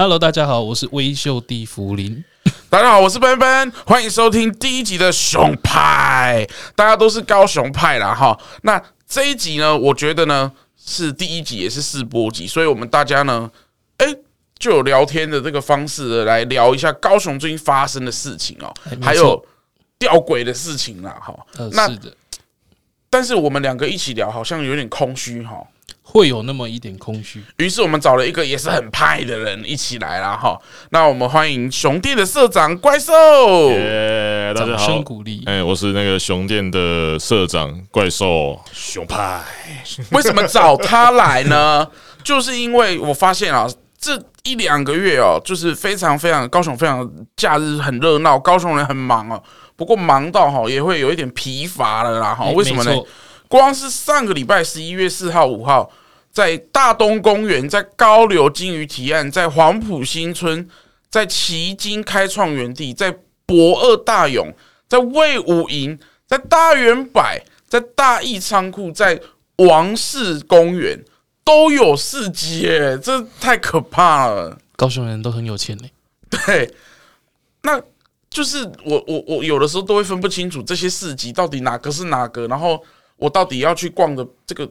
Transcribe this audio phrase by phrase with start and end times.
[0.00, 2.24] Hello，大家好，我是威秀蒂芙林。
[2.70, 6.48] 大家好，我是奔奔，欢迎收听第一集的熊派。
[6.74, 8.40] 大家都是高雄派啦哈。
[8.62, 10.50] 那这一集呢，我觉得呢
[10.82, 13.50] 是第一集，也是试播集，所以我们大家呢，
[13.98, 14.18] 哎、欸，
[14.58, 18.72] 就有聊天的这个方式来聊一下高雄最近发生的事情哦，
[19.02, 19.44] 还有
[19.98, 21.38] 吊诡的事情啦哈。
[21.72, 22.10] 那是的，
[23.10, 25.62] 但是我们两个一起聊，好像有点空虚哈。
[26.02, 30.58] 会有那么一点空虚，于是我们找了一个也是很派的人一起来了哈。
[30.90, 33.12] 那我们欢迎熊店的社长怪兽，
[34.54, 35.42] 大家好，掌声鼓励。
[35.46, 39.40] 哎，我是那个熊店的社长怪兽熊派。
[40.10, 41.86] 为什么找他来呢？
[42.24, 43.66] 就是因为我发现啊，
[43.98, 49.40] 这一两个月哦，就是非常非常高雄非常假日很热闹，高雄人很忙哦。
[49.76, 52.46] 不过忙到哈也会有一点疲乏了啦哈。
[52.50, 52.92] 为什么呢？
[53.50, 55.92] 光是上个礼拜十一月四号、五号。
[56.32, 60.68] 在大东公园，在高流金鱼提案，在黄埔新村，
[61.08, 63.12] 在旗津开创园地，在
[63.44, 64.54] 博二大勇，
[64.88, 65.98] 在魏武营，
[66.28, 69.20] 在大远百，在大义仓库，在
[69.56, 71.04] 王氏公园
[71.42, 74.56] 都有市集耶，这太可怕了！
[74.76, 75.90] 高雄人都很有钱嘞。
[76.30, 76.72] 对，
[77.62, 77.82] 那
[78.30, 82.80] 就是我我我有的时候都会分不清楚这些市集到底哪个是哪个，然后
[83.20, 84.68] 我到底要去逛的这个。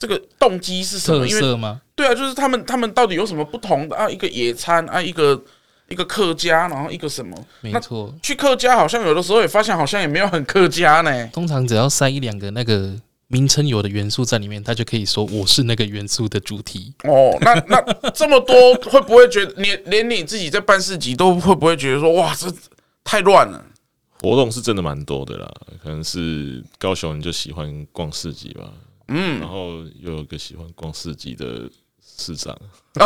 [0.00, 1.26] 这个动机是什么？
[1.26, 1.80] 特色吗？
[1.96, 4.08] 对啊，就是他们他们到底有什么不同的啊？
[4.08, 5.42] 一个野餐啊，一个
[5.88, 7.36] 一个客家，然后一个什么？
[7.62, 11.26] 没错，去客家好像有的时候也发现好像也没有很客家呢。
[11.32, 12.94] 通常只要塞一两个那个
[13.26, 16.94] 名称有的元素在里面，他就可以说我是那个元素的主题。
[17.02, 22.46] 哦，那那这么多会不会觉得连连你自己在办市集都会不会觉得说哇，这
[23.02, 23.64] 太乱了？
[24.20, 25.48] 活动是真的蛮多的啦，
[25.82, 28.72] 可能是高雄人就喜欢逛市集吧。
[29.08, 31.70] 嗯，然后又有个喜欢逛市集的
[32.04, 32.54] 市长，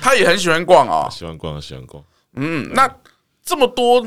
[0.00, 2.02] 他也很喜欢逛啊， 喜欢逛，喜欢逛。
[2.34, 2.92] 嗯，那
[3.44, 4.04] 这么多，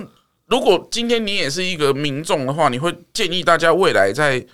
[0.48, 4.46] 如果今天你也是一个民众的话，你会建议大家未来在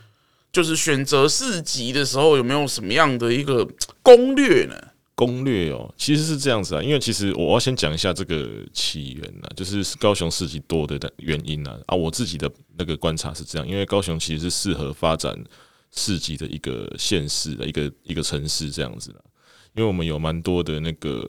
[0.52, 3.68] 就是选择市集的时候，有没有什么样的一个
[4.04, 4.76] 攻略呢？
[5.16, 15.34] 攻略哦，其实是这样子啊，因为其实我要先讲一下这个起源呐，就是高雄市集多的原因啊，我自己的那个观察是这样，因为高雄其实是适合发展
[15.96, 19.24] 市集的一个县市的一个一个城市这样子的，
[19.76, 21.26] 因为我们有蛮多的那个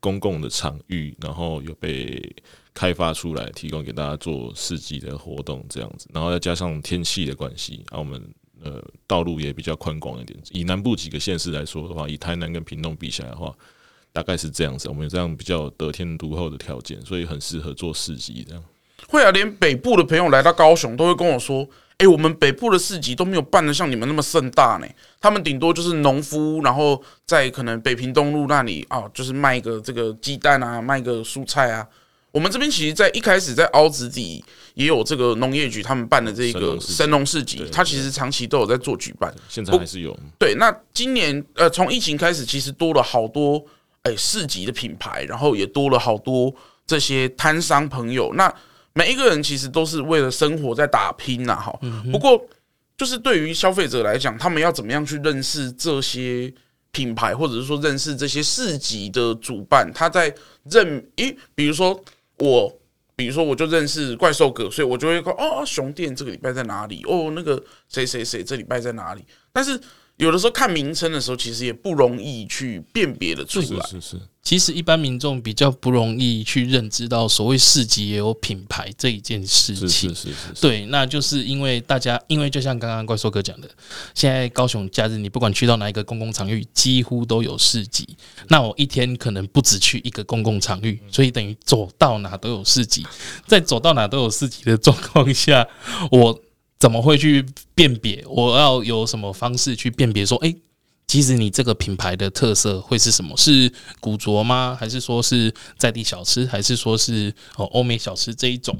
[0.00, 2.34] 公共的场域，然后有被
[2.74, 8.20] 开发出来，提供给大家做市集的活动这样子，然后再加上天气的关系，啊，我们。
[8.64, 10.38] 呃，道路也比较宽广一点。
[10.50, 13.52] 以南部几个县市来说的话，以台南跟屏东比起来的话，
[14.12, 14.88] 大概是这样子。
[14.88, 18.44] 我们这样比较得天独厚的条件，所以很适合做市集。
[18.48, 18.62] 这样
[19.08, 21.68] 会啊，连北部的朋友来到高雄都会跟我说
[21.98, 24.86] ：“哎，我们北部的市集都没有办得像你们那么盛大呢。
[25.20, 31.86] 他们顶多就是农夫，然后在可能北平东路那里啊，就是卖一个这个鸡蛋啊，卖一个蔬菜啊。”
[32.32, 40.18] 我们这边其实，在一开始在凹子底也有这个农业局他们办的这个神农市集，他其实长期都有在做举办，现在还是有。
[40.38, 43.62] 对，那今年呃，从疫情开始，其实多了好多
[44.04, 46.50] 哎市集的品牌，然后也多了好多
[46.86, 48.32] 这些摊商朋友。
[48.32, 48.50] 那
[48.94, 51.78] 每一个人其实都是为了生活在打拼呐，哈。
[52.10, 52.42] 不过，
[52.96, 56.50] 就是对于消费者来讲，他们要怎么样去认识这些
[56.92, 60.34] 品牌，或者是说认识这些市集的主办，他在
[60.70, 62.02] 认，诶，比如说。
[62.50, 62.80] 我
[63.14, 67.02] 比如说，我就认识怪兽哥，所以我就会说哦，熊店这个礼拜在哪里？
[67.06, 69.24] 哦，那个谁谁谁这礼拜在哪里？
[69.52, 69.80] 但是。
[70.18, 73.84] 有的时候看名称的时候，其实也不容易去辨别的出来。
[73.86, 80.08] 是是是，其实一般民众比较不容易去认知到所谓市集也有品牌这一件事情。
[80.10, 80.60] 是是是是。
[80.60, 83.70] 对，那就是因为大家，因为就像刚刚怪兽哥讲的，
[84.14, 88.04] 现在高雄假日你不管去到哪一个公共场域，几乎都有市集。
[88.48, 93.06] 那我一天可能不止去一个公共场域，所以等于走到哪都有市集。
[93.46, 95.66] 在走到哪都有市集的状况下，
[96.10, 96.40] 我。
[96.82, 97.46] 怎么会去
[97.76, 98.24] 辨别？
[98.26, 100.26] 我要有什么方式去辨别？
[100.26, 100.52] 说，哎，
[101.12, 103.36] 其实你这个品牌的特色会是什么？
[103.36, 103.70] 是
[104.00, 104.74] 古着吗？
[104.80, 106.46] 还是说是在地小吃？
[106.46, 108.74] 还是说是哦欧美小吃这一种？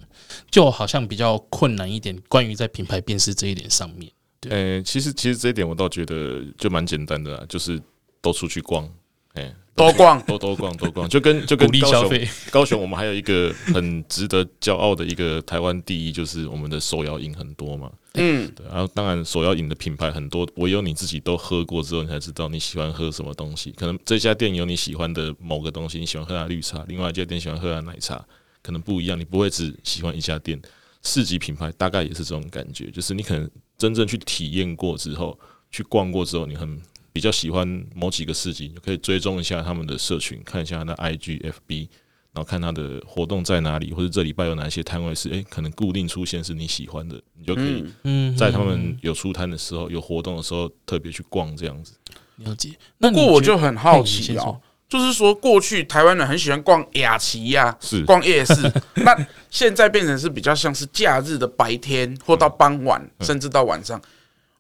[0.50, 2.19] 就好像比较困难一点。
[2.31, 7.79] 关于在品牌辨识这一点上面，对，其实其实这一点我倒觉得就蛮简单的，就是
[8.23, 8.88] 都出去逛，
[9.34, 9.55] 哎。
[9.74, 17.90] 多逛， 多多逛，多逛，就跟就跟高雄，高雄，我们还有一个很值得骄傲的一个台湾第一，就是我们的手摇饮很多嘛。
[18.14, 18.66] 嗯，对。
[18.66, 23.72] 然后当然手摇饮的品牌很多，唯有你自己都喝过之后，你才知道你喜欢喝什么东西。
[23.72, 28.22] 可能这家店有你喜欢的某个东西，你喜欢喝它绿茶，另外一家店喜欢喝它奶茶，
[28.62, 29.19] 可能不一样。
[29.19, 30.60] 你不会只喜欢一家店。
[31.02, 35.36] 市级品牌大概也是这种感觉，就是你可能真正去体验过之后，
[35.70, 36.78] 去逛过之后，你很。
[37.12, 41.88] 比较喜欢某几个市集，就可以追踪一下他们的社群，看一下他的 IG、FB，
[42.32, 51.92] 然后看他的活动在哪里，或者这礼拜有哪些摊位是诶、欸、可能固定出现是你喜欢的，你就可以嗯在他们有出摊的时候、有活动的时候特别去逛这样子。
[52.36, 52.70] 了解。
[52.98, 58.54] 不过我就很好奇哦，就是说过去台湾人很喜欢逛雅琪呀，是逛夜市，
[59.04, 59.14] 那
[59.50, 64.00] 现在变成是比较像是假日的白天或到傍晚，甚至到晚上。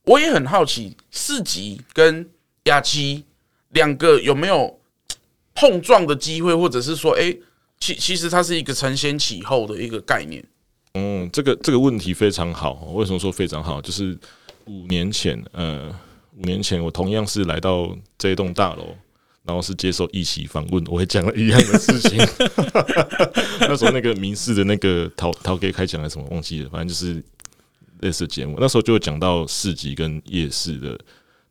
[0.04, 2.28] 我也很好奇，市集跟
[2.64, 3.24] 雅齐
[3.70, 4.80] 两个有没有
[5.54, 7.34] 碰撞的机会，或者是说，哎，
[7.78, 10.44] 其其实它是一个承先启后的一个概念。
[10.94, 12.74] 嗯，这个这个问题非常好。
[12.94, 13.80] 为什么说非常好？
[13.80, 14.18] 就是
[14.66, 15.88] 五年前，呃，
[16.36, 18.94] 五年前我同样是来到这一栋大楼，
[19.44, 22.18] 然后是接受一起访问，我也讲了一样的事情。
[23.60, 27.22] 那时候那个民事的那个陶陶给开讲了什么忘记了，反正就是。
[28.02, 30.98] 类似节目，那时候就讲到市集跟夜市的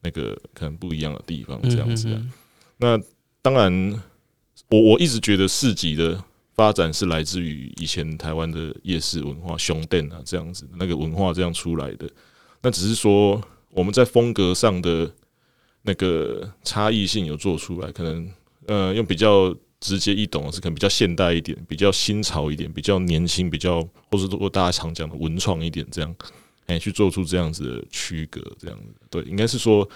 [0.01, 2.19] 那个可能不一样的地方，这样子。
[2.77, 3.00] 那
[3.42, 4.01] 当然，
[4.69, 12.09] 我我一直觉得市集的发展是来自于以前台湾的夜市文化，熊店啊这样子那个文化这样出来的。
[12.62, 15.12] 那只是说我们在风格上的
[15.83, 18.31] 那个差异性有做出来，可能
[18.68, 23.81] 呃用比较直接易懂的是可能比较现代一点，比较新潮一点，比较年轻，比较
[24.12, 26.15] 或者说大家常讲的文创一点这样。
[26.68, 29.88] 哎，去做出这样子的区隔，这样子对，应该是说，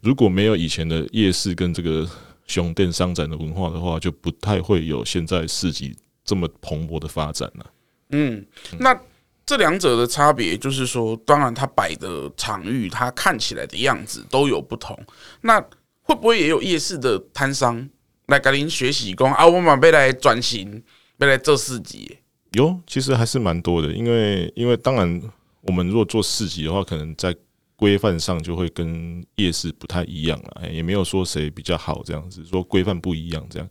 [0.00, 2.08] 如果没有以前的夜市跟这个
[2.46, 7.66] 熊店商展的文化的话，就不太会有现在市集这么蓬勃的发展了。
[8.10, 8.46] 嗯，
[8.78, 8.98] 那
[9.44, 14.98] 这两者的差别就是说，当然它摆的场域，它看起来的样子都有不同。
[15.42, 15.60] 那
[16.02, 17.86] 会不会也有夜市的摊商
[18.26, 20.82] 来跟您学习，讲啊，我们要来转型，
[21.18, 22.18] 要来做市集？
[22.52, 25.20] 有，其实还是蛮多的，因为因为当然。
[25.62, 27.34] 我们如果做市集的话，可能在
[27.76, 33.68] 规范上就会跟夜市不太一样了，也没有说谁比较好这样子，说规范不一样这样，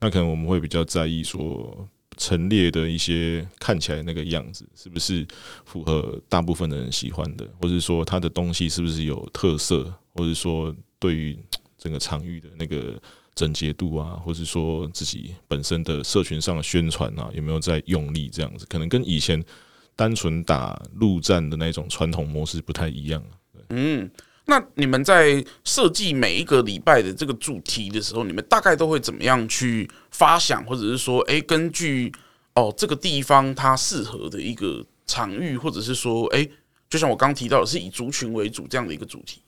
[0.00, 5.26] 那可能我们会比较在意说陈列的一些看起来那个样子是不是
[5.64, 11.38] 符合大部分的人喜欢的，或者说它的东西是不是有特色，或者说对于
[11.78, 13.00] 整个场域的那个
[13.34, 19.44] 整洁度啊，或者说自己本身的社群上的宣传啊，有没有在用力这样子，可能跟以前。
[19.94, 23.22] 单纯打陆战的那种传统模式不太一样。
[23.68, 24.10] 嗯，
[24.46, 32.12] 那你们在设计每一个礼拜的这个主题的时候，你们大概都会怎么样去发想，或者是说，哎，根据
[32.54, 36.46] 哦这个地方它适合的一个场域，或者是说，哎，
[36.90, 39.40] 就像我刚提到的，是以族群为主这样的一个主题，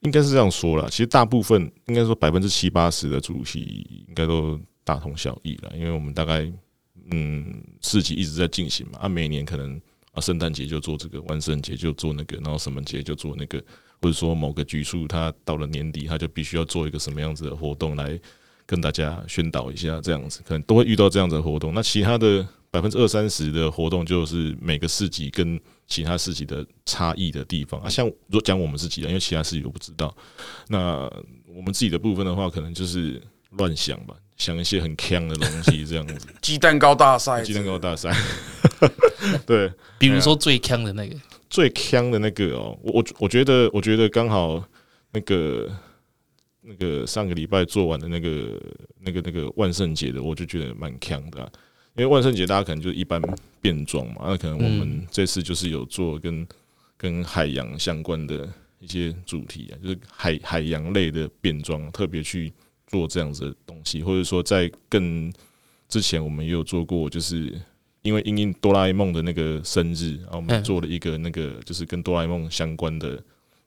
[0.00, 0.88] 应该是这样说啦。
[0.90, 6.52] 其实大部分应该说百分之七八十的主题应该都大同小异了，因为我们大概。
[7.10, 9.80] 嗯，市集一直在进行嘛，啊，每年可能
[10.12, 13.58] 啊，圣诞节就做这个，万圣节就做那个，然后什么节就做那个，
[14.00, 18.18] 或者说某个局处，他到了年底，他就必须要做一个什么样子的活动来
[18.66, 21.74] 跟大家宣导一下，这样子可能都会遇到这样子的活动。
[21.74, 27.88] 那其他的百分之二三十的活动，就是每个市集跟其他市集的差异的地方啊。
[27.88, 30.14] 像如果讲我们自己的，因为其他市集我不知道，
[30.68, 31.10] 那
[31.46, 34.14] 我们自己的部分的话，可能就是乱想吧。
[34.42, 36.26] 想一些很锵的东西，这样子。
[36.42, 38.12] 鸡蛋糕大赛，鸡蛋糕大赛。
[39.46, 41.14] 对，比如说最锵的那个，
[41.48, 44.60] 最锵的那个哦，我我我觉得，我觉得刚好
[45.12, 45.70] 那个
[46.60, 48.60] 那个上个礼拜做完的那个
[48.98, 51.40] 那个那个万圣节的，我就觉得蛮锵的。
[51.94, 53.22] 因为万圣节大家可能就一般
[53.60, 56.44] 变装嘛，那可能我们这次就是有做跟
[56.96, 58.48] 跟海洋相关的
[58.80, 62.52] 一些主题啊，就是海海洋类的变装，特别去。
[62.92, 65.32] 做这样子的东西，或者说在更
[65.88, 67.58] 之前，我们也有做过，就是
[68.02, 73.18] 因为因应哆啦 A 梦的那个生日，然后我们做了一个那个就是跟哆啦 A 梦相关的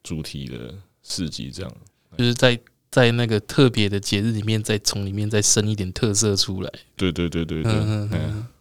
[0.03, 1.75] 主题的市集，这样
[2.15, 2.57] 就是在
[2.91, 6.71] 在那个特别的节日里面，再从里面再生一点特色出来。
[6.95, 8.09] 对对对对对。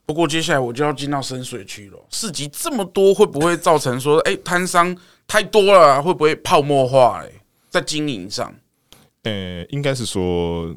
[0.07, 7.23] 不过接下来我就要进到深水区了，市集这么多，会不会造成说，哎，摊商太多了，会不会泡沫化？
[7.23, 7.31] 哎，
[7.69, 8.55] 在经营上。
[9.25, 10.75] 呃、欸，应该是说，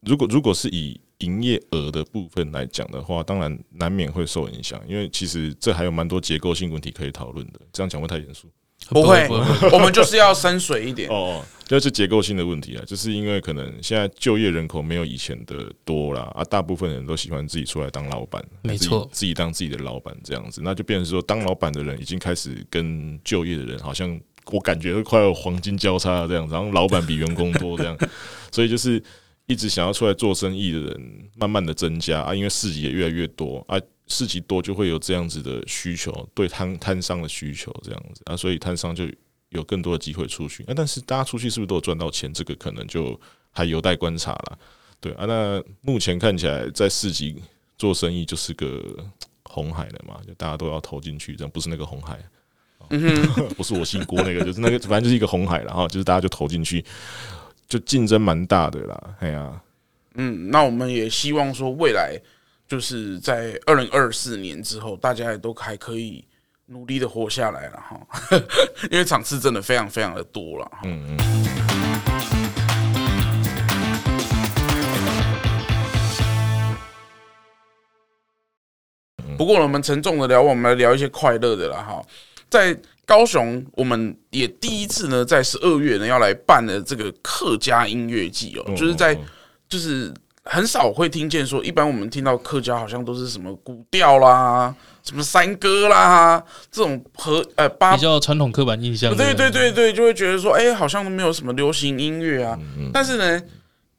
[0.00, 7.60] 如果如果是以营业额的部分来讲的话，当然难免会受影响，因为其实这还有蛮多结构性问题可以讨论的。
[7.72, 8.48] 这样讲会太严肃？
[8.90, 9.26] 不会，
[9.72, 11.10] 我们就是要深水一点。
[11.10, 24.18] 哦，就是结构性的问题啊，就是因为可能现在就业人口没有以前的多啦啊，大部分人都喜欢自己出来当老板，没错，自己当自己的老板这样子，那就变成说，当老板的人已经开始跟就业的人好像。
[24.52, 27.96] 我感觉都快要黄金交叉这样，然后老板比员工多这样，
[28.52, 29.02] 所以就是
[29.46, 39.04] 一直想要出来做生意的人慢慢的增加啊，因为市集也越来越多啊，市集多就会有这样子的需求，对摊摊商的需求这样子啊，所以摊商就
[39.50, 40.64] 有更多的机会出去。
[40.66, 42.32] 那、啊、但是大家出去是不是都有赚到钱？
[42.32, 43.18] 这个可能就
[43.50, 44.58] 还有待观察了。
[45.00, 47.36] 对啊，那目前看起来在市集
[47.76, 48.82] 做生意就是个
[49.44, 52.18] 红海了嘛，就大家都要投进去，这样不是那个红海，
[52.90, 56.84] 嗯、哼 不是我姓郭那个，就是那个，反正就是一个红海，然后就是大家就投进去，
[57.68, 59.00] 就竞争蛮大的啦。
[59.20, 59.62] 哎呀、啊，
[60.14, 62.18] 嗯，那我们也希望说未来
[62.66, 66.24] 就是在二零二四年之后，大家也都还可以
[66.66, 68.00] 努力的活下来了哈，
[68.90, 70.70] 因为场次真的非常非常的多了。
[70.84, 71.18] 嗯嗯。
[79.36, 82.02] 不过我们沉重的聊，我们来聊一些快乐的啦哈。
[82.50, 89.18] 在高雄，我们也第一次呢，在十二月呢要来办的这个客家音乐季哦，就是在
[89.68, 90.12] 就是
[90.44, 102.58] 很少会听见说，一般我们听到客家好像都是什么古调啦、什么山歌啦这种和呃八比较传统刻板印象，对对对对，就会觉得说，哎，好像都没有什么流行音乐啊。
[102.92, 103.42] 但是呢。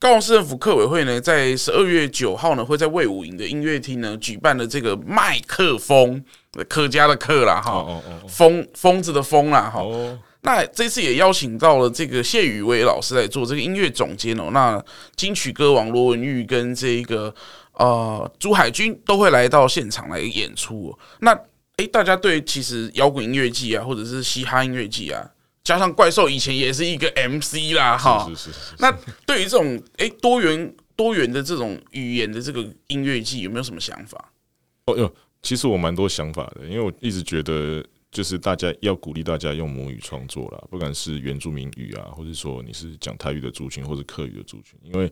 [0.01, 6.23] 高雄市政府客委会呢，在十二月九号呢，会在魏武营的音乐厅呢举办了这个麦克风，
[6.67, 7.85] 客家的客啦哈，
[8.27, 9.83] 疯疯子的疯啦哈。
[10.41, 14.49] 那这次也邀请到了这个谢宇威老师来做这个音乐总监哦。
[14.51, 14.81] 那
[15.15, 17.33] 金曲歌王罗文玉跟这个
[17.73, 20.97] 呃朱海军都会来到现场来演出。
[21.19, 21.37] 那
[21.77, 25.29] 诶，大家对其实摇滚音乐季啊，或者是嘻哈音乐季啊？
[25.61, 28.75] 加上怪兽以前也是一个 MC 啦，哈，是是是，是，是。
[28.79, 28.91] 那
[29.25, 29.65] 对于这种
[29.97, 34.31] 诶、欸、多元多元的这种语言的这个音乐季，有没有什么想法？
[34.85, 45.11] 哦哟，其实我蛮多想法的，因为我一直觉得，就是大家要鼓励大家用母语创作啦，不管是原住民语啊，或者说你是讲台语的族群，或者客语的族群，因为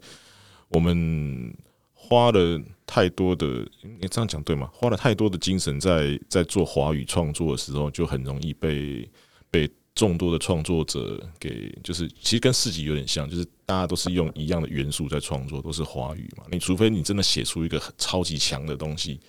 [0.70, 1.56] 我们
[1.94, 4.70] 花了太多的，你这样讲对吗？
[4.74, 9.10] 花了太多的精神在在做华语创作的时候，就很容易被
[9.50, 9.70] 被。
[9.98, 16.44] 众多的创作者给就是，其实跟四级有点像，就是大家都是用一样的元素在创作，都是华语嘛。
[16.52, 19.20] 你除非你真的写出一个超级强的东西，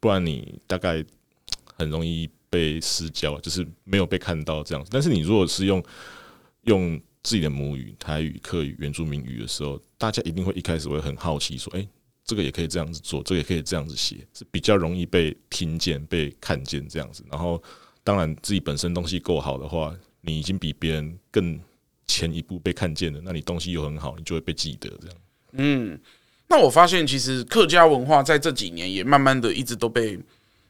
[0.00, 1.04] 不然你大概
[1.76, 4.90] 很容易被失焦，就是没有被看到这样子。
[4.92, 5.82] 但是你如果是用
[6.62, 11.88] 用自己的母语、台语、客语、原住民语的时候，大家一定会一开始会很好奇，说：“诶，
[12.24, 17.62] 这个也可以这样子做，这个也可以这样子写，是比较容易被听见、被看见这样子。”然后，
[18.02, 19.94] 当然自己本身东西够好的话。
[20.22, 21.56] 你已经比别人更
[22.08, 25.16] 前一步被看见了，那你东西又很好，你就会被记得这样。
[25.52, 26.00] 嗯，
[26.48, 30.18] 那我发现其实客家文化在这几年也慢慢的一直都被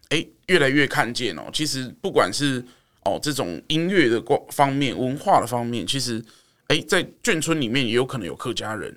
[0.09, 1.45] 哎、越来越看见哦。
[1.52, 2.64] 其实不管是
[3.04, 6.25] 哦这种音乐的方面、文化的方面，其实
[6.68, 8.97] 哎、在眷村里面也有可能有客家人。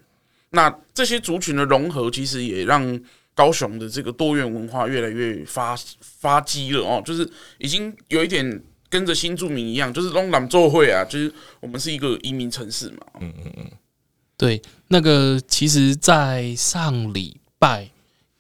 [0.51, 2.99] 那这些族群的融合，其实也让
[3.33, 7.01] 高雄的这个多元文化越来越发发迹了哦。
[7.05, 8.61] 就是已经有一点。
[8.91, 13.05] 跟着新住民一样，就是龙南做会啊，就是我们是一个移民城市嘛。
[13.19, 13.71] 嗯嗯嗯，
[14.39, 17.91] 对，那个其实，在上礼拜，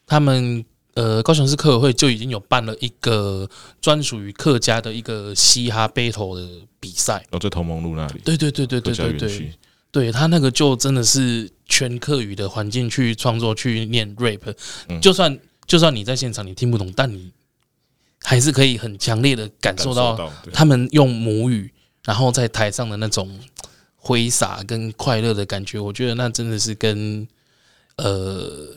[0.07, 0.63] 他们
[0.93, 3.47] 呃高雄市客委会就已经有办了一个
[3.81, 7.23] 专属于客家的一个嘻哈 battle 的比赛。
[7.31, 8.21] 哦，在同盟路那里。
[8.23, 9.51] 对对对对对对对，
[9.91, 14.55] 对他那个就真的是全客语的环境去创作去念 rap，
[14.87, 15.37] 嗯，就算
[15.67, 17.31] 就算你在现场你听不懂，但你。
[18.21, 21.71] 还是可以很强烈的感受到他们用母语，
[22.03, 23.39] 然后在台上的那种
[23.99, 25.79] 挥洒跟快乐的感觉。
[25.79, 27.27] 我觉得那真的是跟
[27.97, 28.75] 呃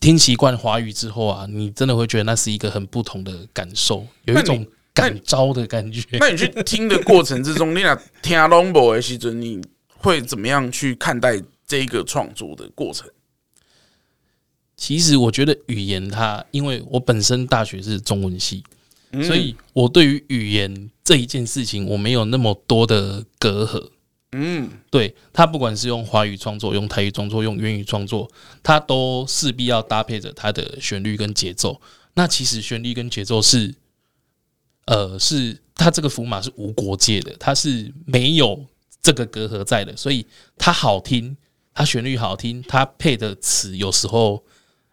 [0.00, 6.04] 听习惯华语之后啊，你真的会觉得那是一个很不同的感受，有一种感召的感觉。
[6.20, 13.08] 那你去听的过程之中，你俩听阿龙博的时阵，你会怎么样去看待这个创作的过程？
[14.76, 18.62] 其实我觉得语言它，因为我本身大学是中文系，
[19.22, 23.90] 所以我对于语言这一件事情，我没有那么多的隔阂。
[24.32, 28.30] 嗯，对，它不管是用华语创作、用台语创作、用粤语创作，
[28.62, 31.80] 它都势必要搭配着它的旋律跟节奏。
[32.14, 33.74] 那其实旋律跟节奏是，
[34.86, 38.66] 呃，是它这个符码是无国界的，它是没有
[39.00, 40.26] 这个隔阂在的，所以
[40.58, 41.36] 它好听，
[41.72, 44.42] 它旋律好听，它配的词有时候。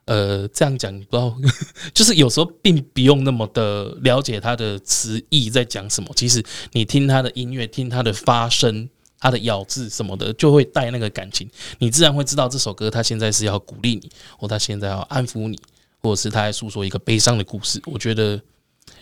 [0.05, 1.35] 呃，这样讲你不知道，
[1.93, 6.09] 就是有时候并不用那么的了解他的词义在讲什么。
[6.15, 6.43] 其实
[6.73, 11.49] 你听他的音乐，听他的发声，他的咬字什么的，就会带那个感情。
[11.79, 15.57] 你自然会知道这首歌他现在是要鼓励你，或他现在要安抚你，
[16.01, 17.81] 或者是他在诉说一个悲伤的故事。
[17.85, 18.41] 我觉得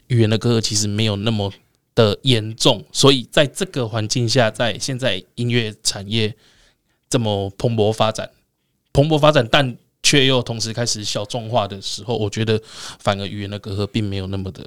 [0.08, 1.52] 语言的歌其实没有那么
[1.96, 6.36] 的严重，所以在这个环境下，在现在音乐产业
[7.10, 8.30] 这么蓬勃发展，
[8.94, 12.62] 蓬勃发展，但却又同时开始小众化的时候，我觉得
[13.00, 14.66] 反而语言的隔阂并没有那么的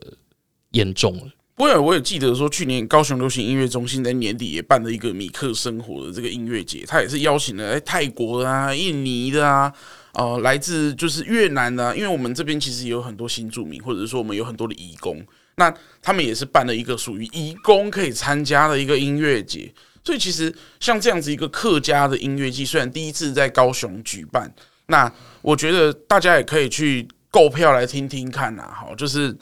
[0.70, 1.24] 严重了。
[1.56, 9.72] 不过我也记得说，去年高雄流行音乐中心在年底也办了一个米克生活的这个音乐节，他也是邀请了哎泰国的啊、印尼的啊、
[10.14, 15.24] 呃来自就是越南的啊，因为我们这边其实也有很多新住民，或者是说我们有很多的移工，
[15.54, 15.72] 那
[16.02, 19.72] 他们也是办了一个属于移工可以参加的一个音乐节。
[20.04, 24.52] 所以其实像这样子一个客家的音乐季，虽然第一次在高雄举办，
[24.86, 25.12] 那
[25.42, 29.36] 我觉得大家也可以去购票来听听看啊，好，就是。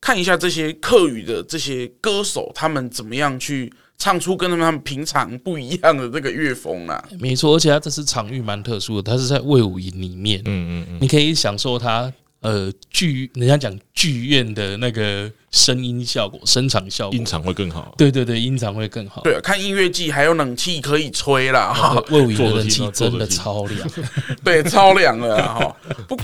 [0.00, 7.04] 看一下这些客语的这些歌手，他们怎么样去唱出跟他们平常不一样的这个乐风啊？
[7.18, 17.94] 没错，而且他这次场域蛮特殊的，他是在魏武营里面，嗯嗯嗯，你可以享受他呃剧，人家讲剧院的那个声音效果、声场效果，音场会更好。
[17.98, 19.22] 对对对，音场会更好。
[19.22, 23.88] 对啊，看音乐季还有冷气可以吹啦，哈，魏武营的冷气真的超凉，
[24.44, 25.76] 对，超凉了哈。
[26.06, 26.16] 不。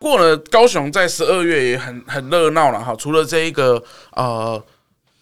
[0.00, 3.82] 过了高雄在十二月也很很热闹了哈，除了这一个
[4.12, 4.62] 呃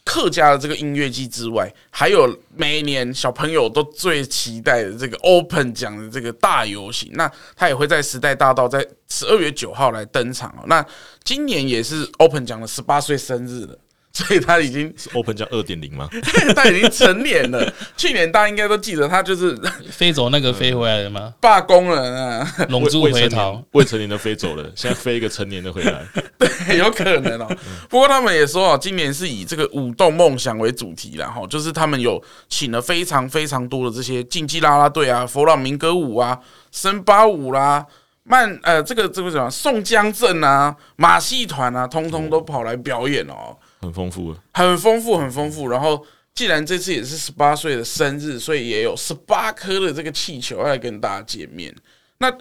[0.06, 10.64] 客家的这个音乐季之外，还有每一年小朋友都最期待的这个 Open 奖的这个大游行，那他也会在时代大道在十二月九号来登场哦。
[10.66, 10.86] 那
[11.24, 13.76] 今年也是 Open 奖的十八岁生日了。
[14.16, 16.08] 所以他已经是 Open 叫二点零吗？
[16.56, 17.70] 他已经成年了。
[17.98, 19.54] 去年大家应该都记得，他就是
[19.92, 21.34] 飞走那个飞回来的吗？
[21.38, 26.02] 罢工了啊，龙珠回逃，未成年的飞走了，现在飞一个成年的回来。
[26.38, 27.46] 对，有可能哦。
[27.90, 36.40] 不过他们也说啊，今年是以这个舞动梦想为主题啦，哈，就是他们有请了非常非常多的这些竞技啦啦队啊、佛朗明哥舞啊、
[36.72, 37.84] 森巴舞啦、
[38.22, 43.54] 慢呃这个这个什么宋江镇啊、马戏团啊，通通都跑来表演哦。
[43.80, 45.68] 很丰富，很丰富，很丰富。
[45.68, 46.04] 然后，
[46.34, 51.74] 既然这次也是十八岁的生日，所以也有十八颗的这个气球要来跟大家见面。
[52.18, 52.32] 那，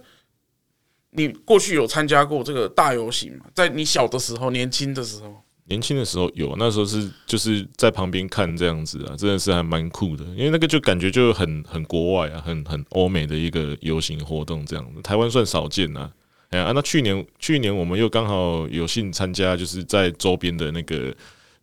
[1.11, 3.45] 你过去有参加过这个大游行吗？
[3.53, 10.23] 在你小的时候，年轻的时候，年轻的时候有，那时候是就是在旁边看这样子啊，真的是还蛮酷的。
[10.35, 16.11] 因为那个就感觉就很很国外啊，很很欧美的一个游行活动这样子，台湾算少见啊。
[16.49, 21.13] 哎呀，那去年去年我们又刚好有幸参加，就是在周边的那个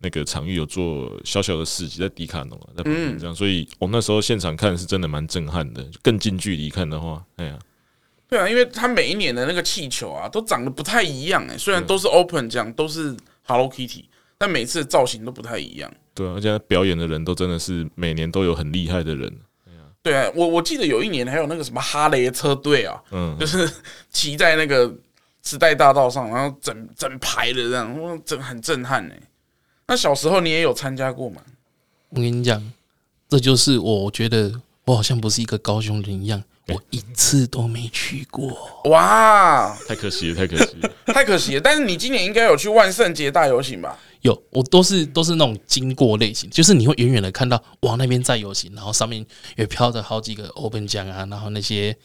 [0.03, 5.83] 那个场域有做小小的市集，在迪卡侬啊，在旁边这样，所以我那时候现场看是真的蛮震撼的。
[6.03, 7.59] 更近距离看的话，哎呀，
[8.29, 14.05] 对啊，因为它每一年的那个气球啊，都长得不太一样哎，虽然都是 Open 这样，都是 Hello Kitty，
[14.37, 15.93] 但每次的造型都不太一样。
[16.15, 19.33] 对啊，而且表演的人都真的是每年都有很厉害的人。
[20.03, 23.71] 对啊，我我记得有一年还有那个什么哈雷车队啊，嗯，就是
[24.11, 24.93] 骑在那个
[25.45, 29.15] 时代大道上，然后整整排的这样，整很震撼呢。
[29.87, 31.43] 那小时候你也有参加过吗？
[32.11, 32.63] 我跟你讲，
[33.29, 34.53] 这就是我觉得
[34.85, 38.57] 我好像不是一个高雄人一样，我一次都没去过。
[38.85, 41.61] 哇，太可惜了，太可惜了， 太可惜了。
[41.61, 43.99] 但是你今年应该有去万圣节大游行吧？
[44.23, 49.25] 有，我都是都是那种经过类型，就是你会远远的看到，哇，那边在游行，然后上面
[49.57, 51.97] 也飘着好几个 Open 奖啊，然后那些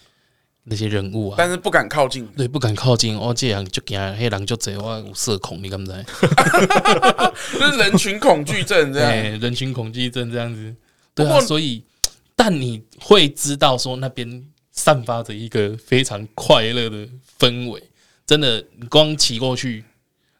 [0.69, 3.17] 那些人物啊，但是不敢靠近，对，不敢靠近。
[3.17, 6.05] 我，这样就惊黑狼就贼，我有社恐，你敢不敢？
[7.53, 10.75] 就是人群恐惧症这样，对， 人群恐惧症这样子。
[11.15, 11.83] 对啊，所以，
[12.35, 17.07] 但你会知道说那边散发着一个非常快乐的
[17.39, 17.81] 氛围，
[18.25, 19.83] 真的，你光骑过去，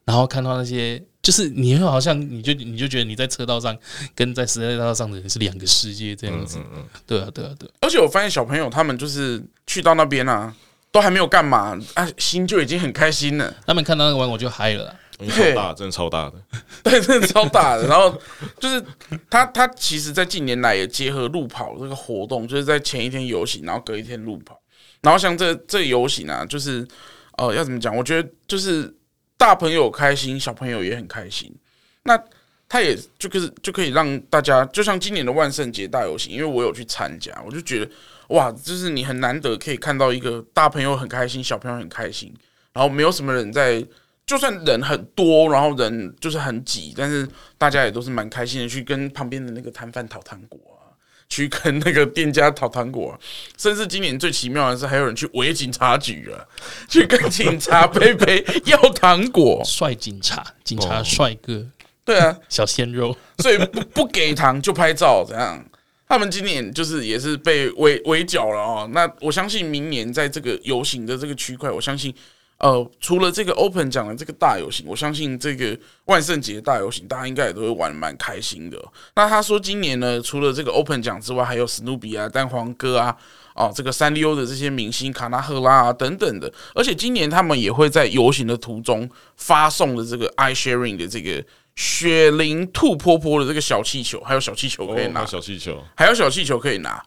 [0.04, 1.02] 然后看到那些。
[1.28, 3.76] 就是你会好像你就你就觉得你在车道上
[4.14, 6.58] 跟在时代大道上的人是两个世界这样子，
[7.06, 7.68] 对啊对啊对。
[7.82, 10.56] 而且我发现小朋友他们就是去到那边啊，
[10.90, 13.54] 都还没有干嘛啊，心就已经很开心了。
[13.66, 16.42] 他们看到那个玩偶就嗨了，超大，真的超大的，
[16.82, 17.86] 对，真的超大的。
[17.86, 18.18] 然后
[18.58, 18.82] 就是
[19.28, 24.58] 他他其实，在近年来也结合路跑这个活动，就是在前一天游行，然后隔一天路跑。
[25.02, 26.88] 然后像这这游行啊，就是
[27.36, 27.94] 呃要怎么讲？
[27.94, 28.94] 我觉得就是。
[29.38, 31.50] 大朋友开心，小朋友也很开心。
[32.02, 32.22] 那
[32.68, 37.90] 他也就可以就可以让大家，就像今年的万圣节大游行，因为我有去参加，我就觉得
[38.28, 42.34] 哇，就是你很难得可以看到一个大朋友很开心，小朋友很开心，
[42.74, 43.82] 然后没有什么人在，
[44.26, 50.60] 就算人很多，然后人就是很挤，但是大家也都是蛮开心的，去跟旁边的那个摊贩讨糖果。
[51.28, 53.18] 去跟那个店家讨糖果，
[53.56, 56.40] 甚至今年最奇妙的是，还有人去围警察局啊，
[56.88, 59.62] 去跟警察杯杯要糖果。
[59.64, 61.66] 帅警察，警察帅哥，
[62.04, 65.64] 对啊，小鲜肉，所以不不给糖就拍照，这样。
[66.08, 68.90] 他们今年就是也是被围围剿了哦。
[68.92, 72.14] 那我相信明年在这个游行的这个区块，我相信。
[72.58, 78.76] 呃，除了这个 Open 讲的这个大游行，我相信这个万圣节大游行，大家应该也都会玩蛮开心的。
[79.14, 83.16] 那他说今年呢，除了这个 Open 奖之外，还有史努比啊、蛋黄哥啊、
[83.54, 91.44] 哦，这个三丽鸥的这些明星卡纳赫拉啊等等的，而且今年他们也会在游行的途中发送的这个 iSharing 的这个
[91.76, 95.80] 雪灵兔婆婆的这个小气球，还有小气球可以拿，哦、小气球。
[95.96, 97.00] 还有小气球可以拿，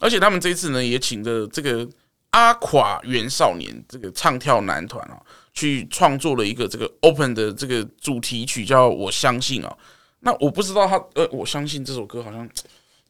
[0.00, 1.88] 而且他们这次呢也请的这个
[2.30, 5.16] 阿垮元少年这个唱跳男团啊，
[5.52, 9.76] 去创作了一个这个 Open 的这个主题曲，叫我相信啊。
[10.20, 12.48] 那我不知道他呃，我相信这首歌好像。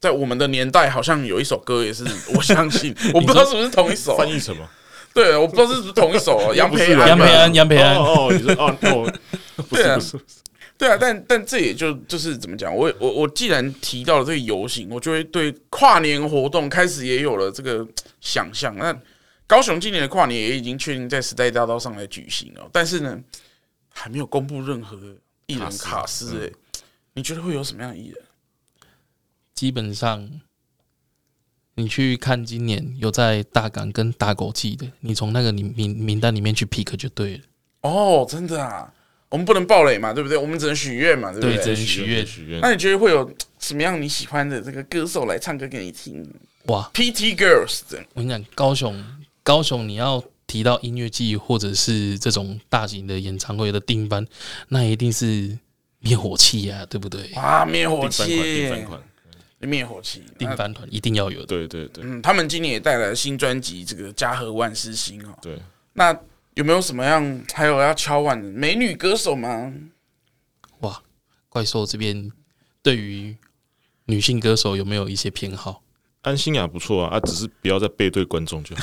[0.00, 4.64] 在我们的年代，好像有一首歌也是，我相信， 我不知道是不是同一首，翻译什么？
[5.12, 6.36] 对，我不知道是不是同一首。
[6.46, 7.96] 啊杨培安，杨培安，杨培安。
[7.96, 9.12] 哦，你说哦哦，
[9.68, 9.98] 对啊，
[10.78, 12.72] 对啊，但但这也就就是怎么讲？
[12.74, 17.84] 我我我既然提到了这个游行，我就会对跨年活动开始也有了这个
[18.20, 18.76] 想象。
[18.76, 18.96] 那
[19.46, 23.20] 高雄今年的跨年也已经确定在时代大道上来举行了，但是呢，
[23.88, 26.46] 还没有公布任何的艺人卡司。
[26.46, 26.80] 哎，
[27.14, 28.16] 你觉得会有什么样的艺人？
[29.54, 30.30] 基本上，
[31.74, 37.42] 你去看今年有在大港跟大狗记的，你从那个名名名单里面去 pick 就对了。
[37.80, 38.94] 哦，真的啊，
[39.28, 40.38] 我们不能暴雷嘛，对不对？
[40.38, 41.56] 我们只能许愿嘛，对不对？
[41.56, 42.60] 对，只能许愿许愿。
[42.60, 46.26] 那你觉得会有什么样你喜欢的这个歌手来唱歌给你听？
[46.64, 47.80] 哇，PT Girls，
[48.14, 49.04] 我跟你讲，高雄
[49.42, 54.26] 高雄，你要提到音乐季或者是这种大型的演唱会的定番，
[54.68, 55.58] 那一定是
[56.00, 57.30] 灭火器呀、啊，对不对？
[57.34, 58.72] 啊，灭火器。
[59.60, 65.36] 灭火器定番团一定要有的，对对对，嗯，他们今年也带来了新专辑《这个家和万事兴》哦。
[65.42, 65.58] 对，
[65.94, 66.16] 那
[66.58, 69.72] 有没有什么样还有要敲碗的美女歌手吗？
[70.80, 71.00] 哇，
[71.48, 72.32] 怪兽这边
[72.82, 73.36] 对于
[74.06, 75.84] 女性歌手有没有一些偏好？
[76.22, 78.82] 安心雅不错啊，啊，只是不要再背对观众就好。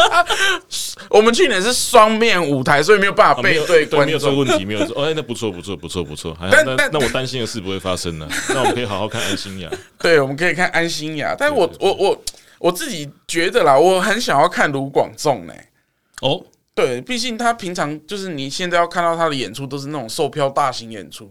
[1.12, 6.34] 我们去年是双面舞台，所以没有办法背对观众，啊、没有这个问题，没有说，哎，那不错，不错，不错，不错。
[6.50, 8.26] 但那但那我担心的事不会发生呢。
[8.48, 9.70] 那我们可以好好看安心雅。
[9.98, 11.36] 对，我们可以看安心雅。
[11.38, 12.24] 但我我我
[12.58, 15.52] 我自己觉得啦，我很想要看卢广仲呢。
[16.22, 16.42] 哦，
[16.78, 21.30] 对，毕竟他平常就是你现在要看到他的演出都是那种售票大型演出，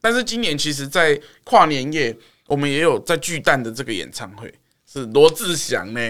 [0.00, 2.16] 但是今年其实，在跨年夜。
[2.46, 4.52] 我们也有在巨蛋的这个演唱会，
[4.86, 6.00] 是罗志祥呢。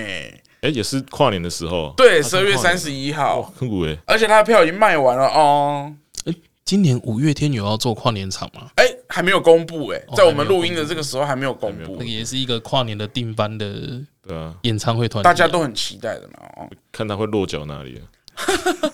[0.62, 1.94] 哎，也是跨年的时候。
[1.96, 3.40] 对，十二月三十一号。
[3.56, 3.96] 很古哎！
[4.04, 5.94] 而且他的票已经卖完了哦。
[6.24, 8.68] 哎，今年五月天有要做跨年场吗？
[8.74, 11.92] 哎，还没有公布哎，在我们录音的这个时候还没有公布。
[11.92, 16.40] 那个也是一个跨年的定班的，对啊，演唱会团，大家都很期待的嘛。
[16.56, 18.02] 哦，看他会落脚哪里？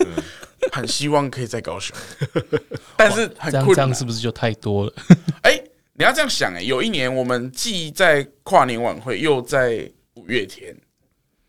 [0.72, 1.96] 很希望可以在高雄，
[2.96, 4.92] 但是很困难，这样是不是就太多了？
[5.42, 5.62] 哎。
[5.92, 10.74] 你要这样想哎，有一年我们既在跨年晚会，又在五月天，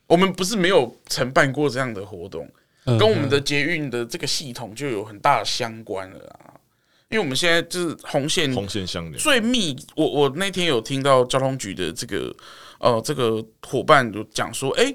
[0.08, 2.46] 我们不是没有承办过这样的活动，
[2.84, 6.52] 跟我们的捷运的这个系统就有很大的相关了啊。
[7.08, 12.36] 因为我们现在就是红线红线相连最密，我我那天有听到交通局的这个
[12.80, 14.94] 呃这个伙伴就讲说，哎，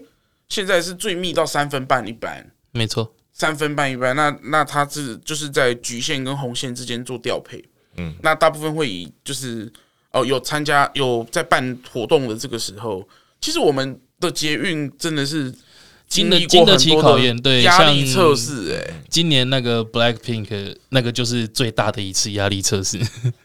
[0.50, 2.46] 现在是最密到三分半一班，
[2.76, 7.64] 没错，三分半一半，那那它是就是在局限跟红线之间做调配。
[7.96, 9.72] 嗯，那大部分会以就是
[10.12, 13.06] 哦，有参加有在办活动的这个时候，
[13.40, 15.52] 其实我们的捷运真的是
[16.06, 18.72] 经历过很多考验，对压力测试。
[18.72, 22.98] 哎，今年那个 Black Pink 那个就是最大的一次压力测试，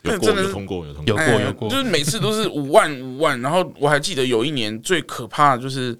[0.03, 3.39] 有过有通过有通过有过有过，就是每次都是五万五万。
[3.41, 5.97] 然后我还记得有一年最可怕的就是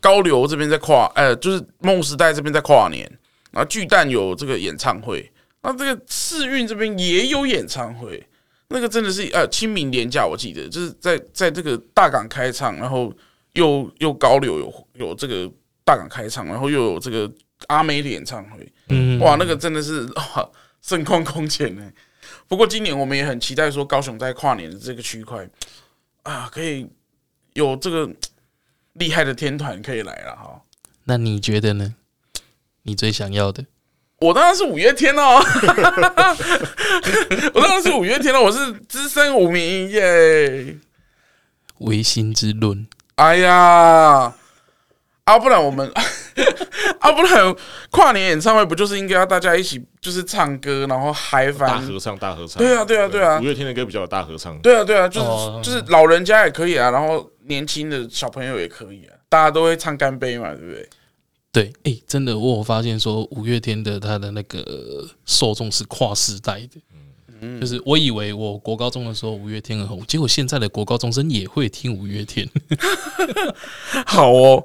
[0.00, 3.10] 高流这边在跨，呃，就是梦时代这边在跨年，
[3.50, 5.30] 然后巨蛋有这个演唱会。
[5.62, 8.26] 那这个世运这边也有演唱会，
[8.68, 13.12] 那个真的是呃清明连假，我记得就是在在这个大港开唱，然后
[13.52, 15.46] 又又高流有有这个
[15.84, 17.30] 大港开唱，然后又有这个
[17.66, 20.48] 阿妹的演唱会，嗯，哇，那个真的是哇
[20.80, 21.92] 盛况空前呢。
[22.48, 25.46] 不过今年我们也很期待说高雄在跨年的这个区块
[26.22, 26.88] 啊，可以
[27.52, 28.08] 有这个
[29.00, 30.60] 厉害的天团可以来了哈。
[31.04, 31.94] 那你觉得呢？
[32.84, 33.64] 你最想要的？
[34.20, 35.40] 我当然是五月天哦，
[37.54, 40.76] 我当然是五月天了，我是资深五迷耶。
[41.78, 44.34] 唯心之论，哎呀，
[45.24, 45.90] 啊不然我们
[47.00, 47.54] 啊不然
[47.90, 52.58] 跨年演唱会不就是应该要大家一起就是唱歌，然后嗨翻大合唱大合唱？
[52.58, 54.58] 对啊对啊对啊，五月天的歌比较有大合唱。
[54.58, 60.88] 对啊对啊，就是就是老人家也可以啊，然后年轻的小朋友也可以啊，大家都会唱干杯嘛，对不对？
[61.52, 66.80] 对，哎、欸，真的，我有发现说五月天的他的那个受众是跨时代的，
[67.40, 72.48] 嗯，就是我以为我国高中的时候五月天很红，结果现在的国高中生也会听五月天，
[74.06, 74.64] 好哦。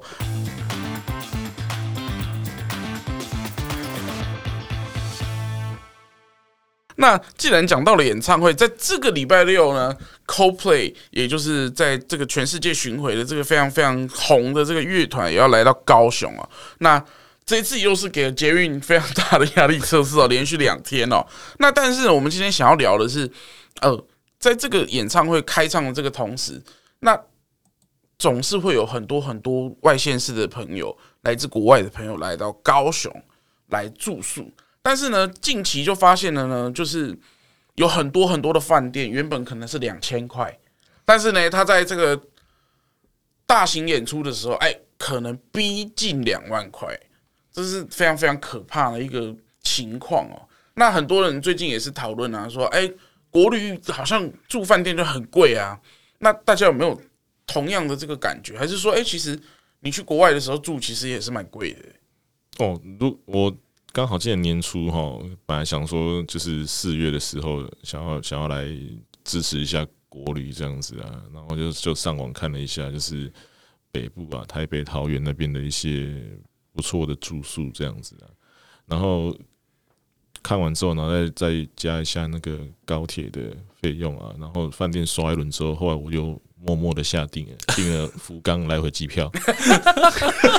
[6.96, 9.94] 那既然讲到了演唱会，在这个礼拜六呢
[10.26, 16.48] ，Coldplay 也就是在这个全世界巡回的这个非常非常红的这个乐团也要来到高雄啊。
[16.78, 17.04] 那
[17.44, 21.24] 这次又是给了捷运非常大的压力测试哦， 连续两天哦。
[21.58, 23.30] 那但是我们今天想要聊的是，
[23.82, 24.04] 呃，
[24.38, 26.60] 在这个演唱会开唱的这个同时，
[27.00, 27.16] 那
[28.18, 33.12] 总是会有很多很多外县市的朋友，来自国外的朋友来到高雄
[33.68, 34.50] 来住宿。
[34.86, 37.18] 但是呢，近期就发现了呢，就是
[37.74, 40.56] 有很多很多的饭店，原本可能是两千块，
[41.04, 42.22] 但是呢，他在这个
[43.48, 46.96] 大型演出的时候，哎，可能逼近两万块，
[47.50, 50.48] 这是非常非常可怕的一个情况哦。
[50.74, 52.88] 那很多人最近也是讨论啊，说，哎，
[53.28, 55.76] 国旅好像住饭店就很贵啊。
[56.20, 56.96] 那大家有没有
[57.44, 58.56] 同样的这个感觉？
[58.56, 59.36] 还是说，哎，其实
[59.80, 62.64] 你去国外的时候住，其实也是蛮贵的。
[62.64, 63.52] 哦，如我。
[63.96, 68.66] 刚好今年年初哈，本来想说就是四月的时候，想要想要来
[69.24, 73.32] 支持一下国旅这样子啊，然后就就上网看了一下，就是
[73.90, 76.22] 北部啊，台北、桃园那边的一些
[76.74, 78.28] 不错的住宿这样子啊，
[78.84, 79.34] 然后
[80.42, 89.30] 看完之后，然后再再加一下那个高铁的费用啊，然后饭店刷一轮之后，后来我就默默的下定了， 订了福冈来回机票，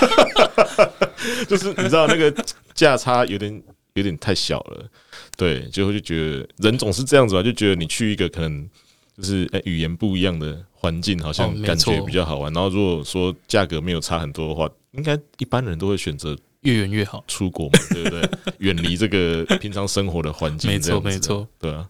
[1.48, 2.34] 就是你知道那个。
[2.78, 3.64] 价差有点
[3.96, 4.88] 有点太小了，
[5.36, 8.70] 对，最后就觉得人总是这样子吧，就觉得你去一个可能
[9.18, 12.54] 就是诶语言不一样的环境，好像感觉比较好玩。
[12.54, 18.30] 然后如果说价格没有差很多的话，应该一般人都会选择越远越好 出国嘛，对不对？
[18.60, 21.90] 远离这个平常生活的环境，没错没错，对啊。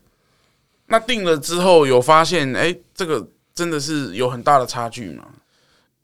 [0.86, 5.26] 那定了之后有发现，哎，这个真的是有很大的差距吗？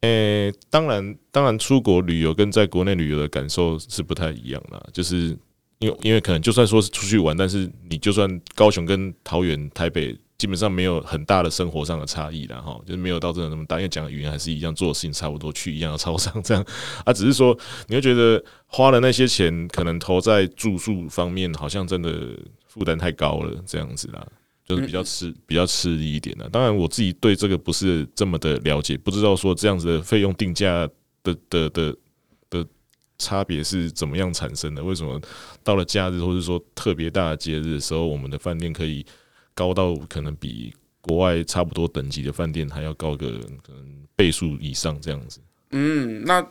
[0.01, 4.89] 诶、当然，当然，出国旅游跟在国内旅游的感受是不太一样的。
[4.91, 5.37] 就是
[5.77, 13.75] 因为，因为可能就算说是出去玩，但是你就算高雄跟桃园、台北基本上没有很大的生活上的差异了哈，就是没有到真的那么大。
[13.77, 16.65] 因为讲的语言还是一样，做的事情差不多，去一样的超商这样
[17.05, 17.55] 啊，只是说
[17.87, 22.11] 你会觉得花了那些钱，可能投在住宿方面，好像真的
[22.67, 24.27] 负担太高了，这样子啦。
[24.75, 30.87] 就是比较吃比较吃力一点的，当然我自己对这个不是这么的了解，不知道说这样子的费用定价
[31.23, 31.95] 的的的
[32.49, 32.65] 的
[33.17, 34.83] 差别是怎么样产生的？
[34.83, 35.21] 为什么
[35.63, 39.05] 到了假日或者说特别大的节日的时候，我们的饭店可以
[39.53, 45.39] 高到可能比国外差不多等级的饭店还要高个可能倍数以上这样子？
[45.71, 46.45] 嗯，那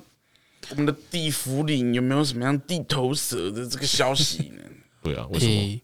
[0.71, 4.63] 我们的地福林有没有什么样地头蛇的这个消息呢？
[5.03, 5.81] 对啊，为什么？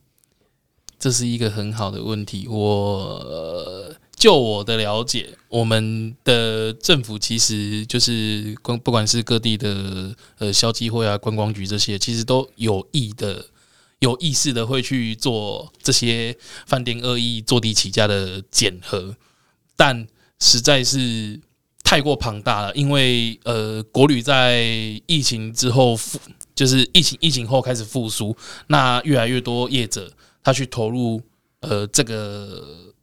[0.99, 2.47] 这是一个很好的问题。
[2.49, 13.47] 我就我的了解，我们的政府其实就是不管是各地的呃消基会啊、观光局这些，其实都有意的、
[14.01, 19.15] 有意识的会去做这些饭店恶意坐地起价的检核，
[19.77, 20.09] 但
[20.41, 21.39] 实在是
[21.85, 22.75] 太过庞大了。
[22.75, 24.65] 因为呃，国旅在
[25.07, 26.19] 疫情之后复，
[26.57, 30.11] 就是疫情疫情后开始复苏，那越来越多业者。
[30.49, 31.21] 他去投入
[31.61, 32.95] 呃这个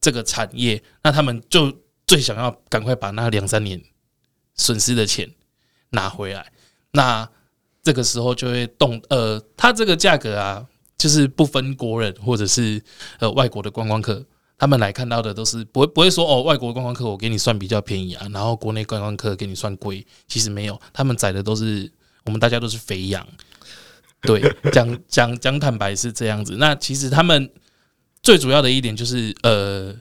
[0.00, 1.70] 这个产业，那他们就
[2.06, 3.78] 最想要赶快把那两三年
[4.54, 5.30] 损失的钱
[5.90, 6.50] 拿回来。
[6.92, 7.28] 那
[7.82, 12.82] 这个时候就会动呃，他这个价格啊，就是不分国人或者是
[13.18, 14.24] 呃外国的观光客，
[14.56, 21.92] 他们来看到的都是不会不会说哦，外国观光客我给你算比较便宜啊，然后国内观光客给你算贵，其实没有，他们宰的都是
[22.24, 23.28] 我们大家都是肥羊。
[24.26, 26.56] 对， 讲讲讲坦白是这样子。
[26.58, 27.50] 那其实他们
[28.22, 29.94] 最主要的一点就是，呃，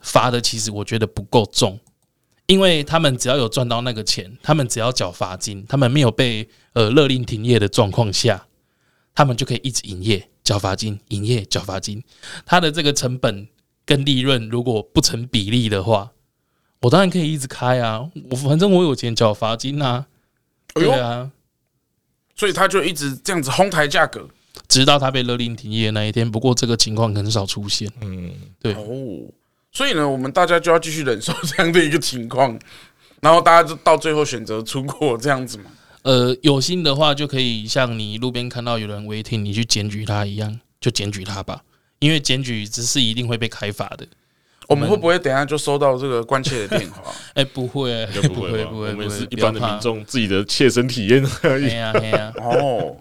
[0.00, 1.78] 罚的其实我觉得不够重，
[2.46, 8.46] 因为他们只要有赚到那个钱，他们只要缴罚金，他们没有被呃勒令停业的状况下，
[9.14, 12.02] 他们就可以一直营业，缴罚金，营业，缴罚金。
[12.46, 13.48] 他的这个成本
[13.84, 16.12] 跟利润如果不成比例的话，
[16.82, 20.06] 我当然可以一直开啊，我反正我有钱缴罚金啊，
[20.74, 21.32] 对啊。
[22.38, 24.26] 所以他就一直这样子哄抬价格，
[24.68, 26.30] 直到他被勒令停业那一天。
[26.30, 27.90] 不过这个情况很少出现。
[28.00, 29.30] 嗯，对哦。
[29.72, 32.58] 所以呢，我们大家就要继续忍受这样的一个情况，
[33.20, 35.64] 然后大家就到最后选择出国这样子嘛。
[36.02, 41.62] 呃，有心的话就可以像你路边看到有人违停，你去检举他一样，就检举他吧。
[41.98, 44.06] 因为检举只是一定会被开罚的。
[44.68, 47.02] 我们会不会等下就收到这个关切的电话？
[47.34, 51.70] 哎，不会，不会，不会，我们是一般的民众自己的切身体验而已。
[52.36, 52.94] 哦，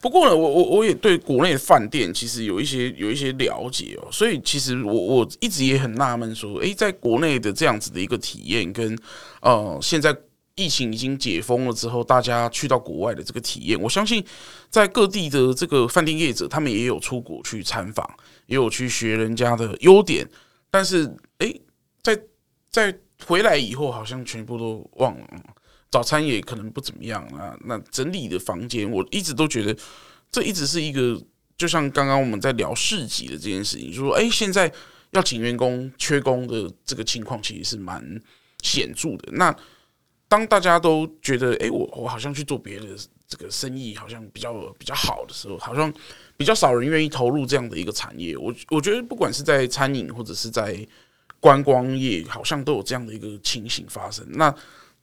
[0.00, 8.98] 不过呢，我我我也对国内的饭店其实有一些有一些了解哦，所以其实我我一直也很纳闷说，哎，在国内的这样子的一个体验跟
[9.40, 10.12] 呃，现在
[10.56, 14.22] 疫情已经解封了之后，大家去到国外的这个体验，我相信
[14.68, 18.04] 在各地的这个饭店业者，他们也有出国去参访，
[18.46, 20.28] 也有去学人家的优点，
[20.72, 21.04] 但是
[21.38, 21.54] 哎、
[22.02, 22.18] 在
[22.70, 25.26] 在回来以后，好像全部都忘了。
[25.90, 27.54] 早餐也可能不怎么样啊。
[27.66, 29.76] 那整理的房间，我一直都觉得
[30.30, 31.22] 这一直是一个，
[31.58, 34.72] 就像刚刚我们在聊市集的这件事情，就说哎、现在
[35.10, 38.02] 要请员工缺工的这个情况，其实是蛮
[38.62, 39.30] 显著的。
[39.32, 39.54] 那
[40.26, 42.86] 当大家都觉得，哎、我我好像去做别的
[43.32, 45.90] 这个生意，好像比较比较好的时候，好像
[46.36, 48.36] 比较少人愿意投入这样的一个产业。
[48.36, 50.86] 我我觉得，不管是在餐饮或者是在
[51.40, 54.22] 观光业，好像都有这样的一个情形发生。
[54.32, 54.54] 那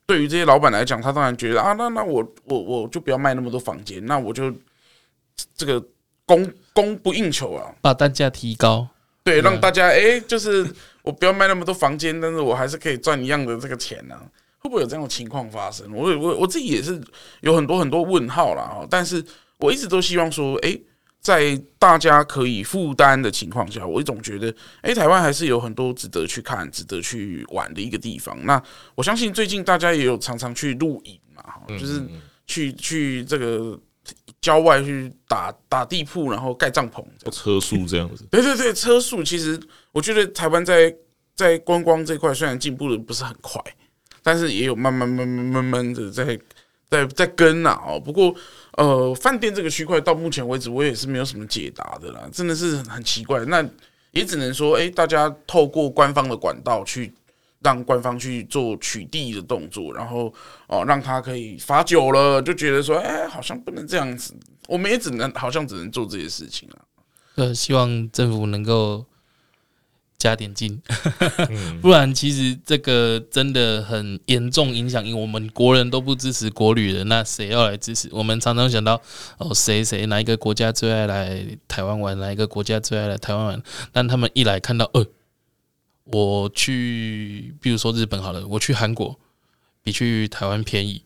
[0.05, 4.53] 对于这些老板来讲，他当然觉得啊，那那我我我就不要卖那么多房间，那我就
[5.55, 5.83] 这个
[6.27, 8.87] 供供不应求啊，把单价提高，
[9.23, 14.21] 对，让大家哎、欸，就是我不要卖那么多房间，但是我还是可以赚一样的这个钱呢、啊。
[14.59, 15.89] 会不会有这样的情况发生？
[15.93, 17.01] 我我我自己也是
[17.41, 18.63] 有很多很多问号啦。
[18.63, 18.87] 哈。
[18.89, 19.23] 但是
[19.57, 20.77] 我一直都希望说，哎，
[21.21, 28.37] 在大家可以负担的情况下，我总觉得，哎，台湾还是有很多值得去看、值得去玩的一个地方。
[28.45, 28.61] 那
[28.95, 32.01] 我相信最近大家也有常常去露营嘛，哈，就是
[32.45, 33.79] 去去这个
[34.41, 38.25] 郊外去打打地铺，然后盖帐篷，车速这样子。
[38.31, 39.59] 对对对，车速其实
[39.91, 40.93] 我觉得台湾在
[41.35, 43.61] 在观光这块虽然进步的不是很快。
[44.23, 46.39] 但是也有慢慢慢慢慢慢的在
[46.89, 48.33] 在在跟呐哦，不过
[48.77, 53.43] 呃，饭店这个区块到目前为止我也是没有什么解答的啦，真的是很奇怪。
[53.45, 53.63] 那
[54.11, 57.13] 也只能说，哎，大家透过官方的管道去
[57.61, 60.33] 让官方去做取缔的动作，然后
[60.67, 64.33] 哦，让他可以罚久了，就觉得说，哎，好像不能这样子。
[64.67, 66.85] 我们也只能好像只能做这些事情了。
[67.35, 69.05] 呃，希望政府能够。
[70.19, 70.79] 加点劲，
[71.81, 75.03] 不然其实这个真的很严重影响。
[75.05, 78.09] 因为我们国人都不支持国旅的，那谁要来支持？
[78.11, 79.01] 我们常常想到
[79.37, 83.63] 哦，谁谁哪一个国家最爱来台湾玩，哪一个国家最爱来台湾玩？
[83.93, 85.05] 但他们一来看到，呃，
[86.03, 89.17] 我去，比如说日本好了，我去韩国
[89.81, 91.03] 比去台湾便宜，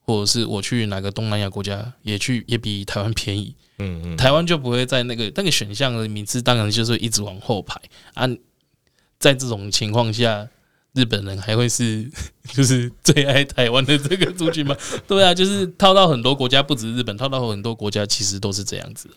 [0.00, 3.54] 或者是我去哪个东南亚国家也去也比台湾便宜。
[3.80, 7.80] 嗯嗯，台湾就不会在那个那个选项的名次，当然就是一直往后排
[8.14, 8.28] 啊。
[9.18, 10.48] 在这种情况下，
[10.94, 12.10] 日本人还会是
[12.52, 14.76] 就是最爱台湾的这个族群吗？
[15.06, 19.10] 对啊，就是套到很多国家，不止日本，套到很多国家，其实都是这样子。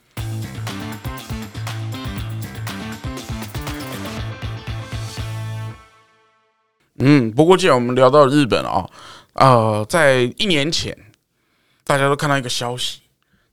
[6.99, 8.89] 嗯，不过既然我们聊到日本啊，
[9.33, 10.97] 呃，在一年前，
[11.85, 12.99] 大家都看到一个消息。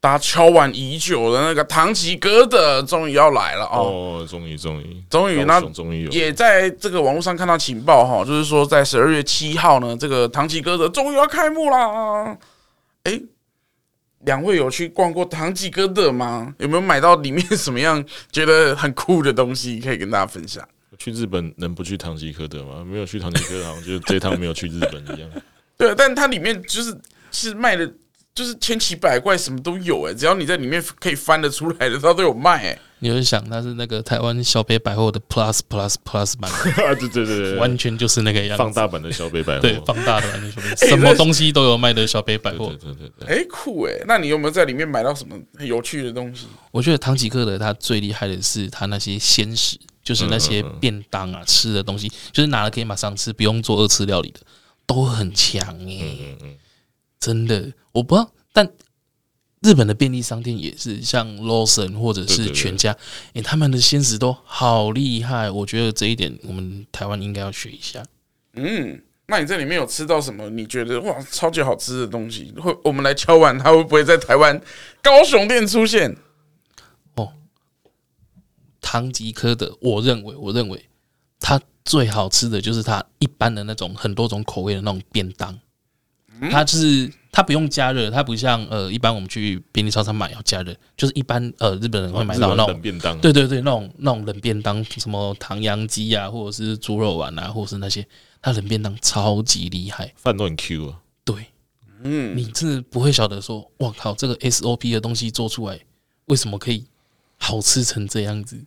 [0.02, 4.26] 大家敲碗已久的那个唐吉诃德终于要来了哦！
[4.26, 12.34] 终于，终于，终于，那终于也在这个网络上看到情报哈，就是说在十二月七号呢，这个唐吉诃德终于要开幕啦！
[13.04, 13.20] 哎，
[14.20, 16.54] 两位有去逛过唐吉诃德吗？
[16.56, 20.66] 有没有买到里面什么样觉得很酷的东西可以跟大家分享？
[20.96, 22.82] 去日本能不去唐吉诃德吗？
[22.82, 25.30] 没有去唐吉诃德，好像就是这趟没有去日本一样。
[25.76, 26.98] 对，但它里面就是
[27.30, 27.92] 是卖的。
[28.34, 32.78] 就是千奇百怪，什么都有哎、欸，只要你在里面可以翻得出来的，它都有卖哎、欸。
[33.02, 36.50] 你就想，它是那个台湾小北百货的 Plus Plus Plus 版，
[36.98, 43.38] 对对对对，完全就是那个样子，放大版的小北百货，对，放大的完全小北，什么东西都有卖的小北百货，对对对对。
[43.38, 46.46] 哎，酷哎，那你有没有在里面买到什么很有趣的东西？
[46.70, 54.40] 我觉得唐吉诃德它最厉害的是它那些鲜食，就是那些便当啊，吃的东西，就是拿了可以马上吃，不用做二次料理的，
[54.86, 56.36] 都很强哎，
[57.20, 58.68] 真的，我不知道，但。
[59.62, 62.96] 日本的便利商店也是像 Lawson 或者是全家，
[63.34, 68.02] 哎，他们的鲜食都好厉害，我觉得这一点我们台湾应该要学一下。
[68.54, 70.48] 嗯，那你这里面有吃到什么？
[70.48, 72.50] 你觉得哇，超级好吃的东西？
[72.56, 74.58] 会我们来敲碗，它会不会在台湾
[75.02, 76.16] 高雄店出现？
[77.16, 77.34] 哦，
[78.80, 80.88] 唐吉诃德，我认为，我认为
[81.38, 85.60] 它最好吃的就是它一般的那种很多种口味的那种便当，
[86.50, 87.12] 它就是。
[87.32, 98.04] 它不用加热，它不像呃，一般我们去便利超商买要加热，就是一般呃日本人会买到那种冷便当，对对对，那种那种冷便当，什么唐扬鸡啊，或者是猪肉丸啊，或者是那些，
[98.42, 100.98] 它冷便当超级厉害，饭都很 Q 啊。
[101.24, 101.46] 对，
[102.02, 105.78] 嗯，你真的不会晓得说，哇靠，这个 SOP 的东西做出来，
[106.24, 106.84] 为什么可以
[107.38, 108.60] 好吃成这样子？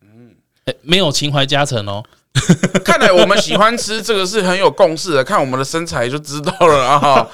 [0.00, 2.02] 嗯，哎，没有情怀加成哦。
[2.84, 7.26] 看来我们喜欢吃这个是很有共识的，看我们的身材就知道了啊！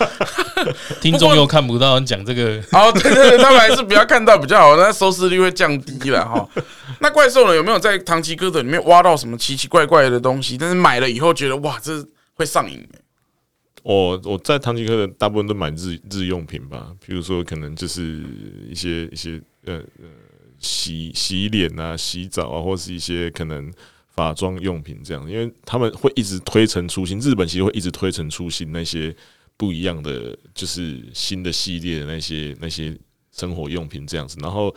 [1.00, 6.48] 听众又看不到你讲这个， 哦，对对对，他们还是不要看到比较好，那收视率会降低了哈。
[7.00, 7.54] 那怪兽呢？
[7.54, 10.56] 有没有在唐吉诃德里面挖到什么奇奇怪怪的东西？
[10.56, 12.86] 但是买了以后觉得哇，这会上瘾。
[13.82, 18.22] 我我在唐吉诃德大部分都买日日用品吧，比如说可能就是
[18.70, 20.08] 一些一些呃呃
[20.60, 23.68] 洗洗脸啊、洗澡啊，或是一些可能
[24.14, 29.14] 发妆用品这样，因为他们会一直推陈出新，日本其实会一直推陈出新那些
[29.56, 32.96] 不一样的，就是新的系列的那些那些
[33.32, 34.74] 生活用品这样子，然后。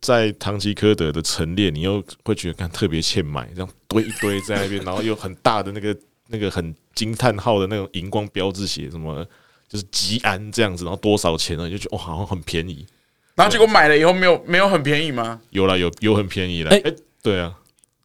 [0.00, 5.98] 在唐吉诃德的陈列，你又会觉得看特别欠买，这样堆一堆在那边，然后又很大的那个
[6.28, 9.26] 那个很惊叹号的那种荧光标志写什么，
[9.68, 11.66] 就是吉安这样子，然后多少钱呢？
[11.66, 12.86] 你就觉得哇，好像很便宜。
[13.34, 15.40] 然后结果买了以后没有没有很便宜吗？
[15.50, 16.70] 有了，有有很便宜了。
[16.70, 17.58] 哎、欸，对啊，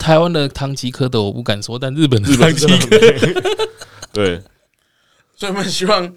[0.03, 3.33] 台湾的唐吉诃德我不敢说，但日本的日本真的很便宜。
[4.11, 4.41] 对，
[5.33, 6.13] 所以我们希望。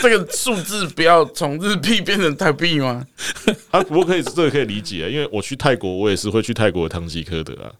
[0.00, 3.06] 这个数字不要从日币变成台币吗？
[3.70, 7.70] 啊，不过可以，这个可以理解啊，因为我去泰国，我也是会去泰国的唐吉诃德啊，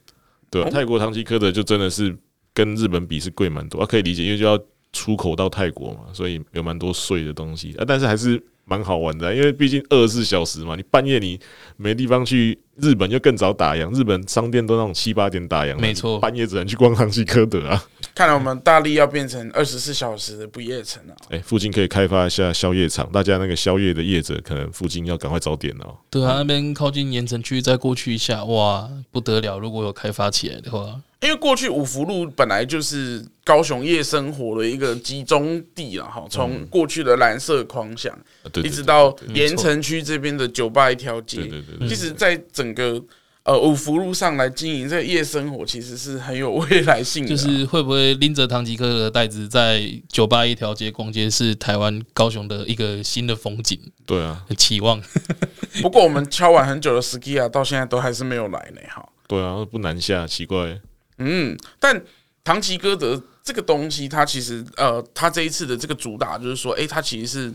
[0.51, 0.69] 对啊？
[0.71, 2.15] 泰国唐吉诃德就真的是
[2.55, 4.59] 跟日本比是贵蛮多啊，可以理解，因为就要
[4.93, 8.41] 出口到泰国嘛，所以有蛮多税的东西啊，但是还是。
[8.69, 11.39] 蛮好玩的，因为毕竟二十四小时嘛，你半夜你
[11.77, 13.93] 没地方去，日本就更早打烊。
[13.95, 17.83] 日本商店都那种七八点打烊，没错，半夜只能去逛唐吉诃德啊。
[18.15, 21.15] 看来我们大力要变成二十四小时的不夜城了。
[21.31, 25.95] 哎，附近可以开发一下宵夜场，大家那个宵夜的业者可能附近要赶快早点哦。
[26.11, 29.59] 对啊，那边靠近盐城区，再过去一下，哇，不得了！
[29.59, 31.01] 如果有开发起来的话。
[31.23, 38.17] 因为过去五福路本来就是高雄夜生活的一个集中地了哈，从过去的蓝色狂想，
[38.63, 41.51] 一直到盐城区这边的酒吧一条街，
[41.89, 43.03] 其实在整个
[43.45, 47.29] 呃五福路上来经营这个夜生活，其实是很有未来性的。
[47.29, 53.81] 就是会不会拎着唐吉诃德的袋子在酒吧一条街逛街，是台湾高雄的一个新的风景？
[54.05, 55.01] 对啊，很期望。
[55.83, 59.07] 不过我们敲完很久的 Skia 到现在都还是没有来呢，哈。
[59.29, 60.81] 对啊，不南下，奇怪。
[61.19, 62.03] 嗯，但
[62.45, 67.53] 唐吉诃德这个东西，它其实呃，它这一次的这个主打就是说，哎、欸，它其实是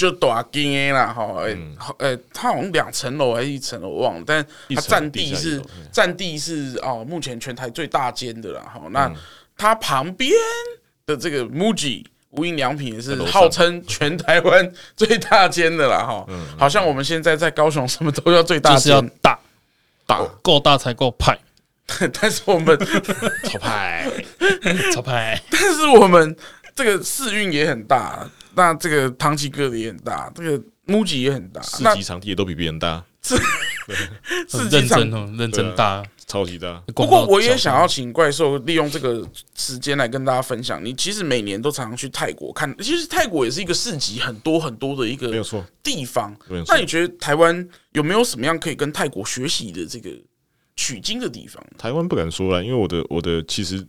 [0.00, 1.54] 就大间啦，哈，哎，
[1.98, 4.42] 呃，它好像两层楼还是一层楼，我忘了，但
[4.74, 9.12] 它占地是占地是哦，目前全台最大间的啦，哈，那
[9.58, 10.32] 它旁边
[11.04, 16.26] 的这个 MUJI 无印良品也是号称全台湾最大间的啦，哈，
[16.56, 19.38] 好像我们现在在高雄什么都要最大是要大，
[20.06, 21.38] 大够大才够派。
[22.18, 22.78] 但是我们
[23.44, 24.10] 潮牌，
[24.94, 26.34] 潮牌，但是我们
[26.74, 28.26] 这个市运也很大，
[28.60, 36.78] 那这个唐吉诃德也很大，这个 MUJI 也很大，市集场地也都比别人大， 是认真哦，认真大，超级大。
[36.94, 46.36] 不过我也想要请怪兽利用这个时间来跟大家分享，你其实每年都常常去泰国看，其实泰国也是一个市集很多很多的一个没有错地方。
[46.66, 50.10] 那你觉得台湾有没有什么样可以跟泰国学习的这个？
[50.76, 53.86] 取经的地方，台湾不敢说了，因为我的我的其实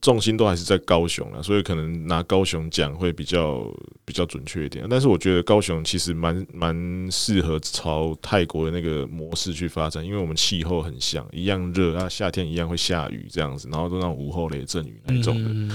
[0.00, 3.70] 重心都还是在高雄了，所以可能拿高雄讲会比较
[4.04, 4.86] 比较准确一点。
[4.88, 15.50] 但是我觉得高雄其实蛮蛮适合朝泰国的那个模式去发展，因为我们气候很像，一样热啊，夏天一样会下雨这样子，然后都那种午后雷阵雨那种的。
[15.50, 15.70] 嗯、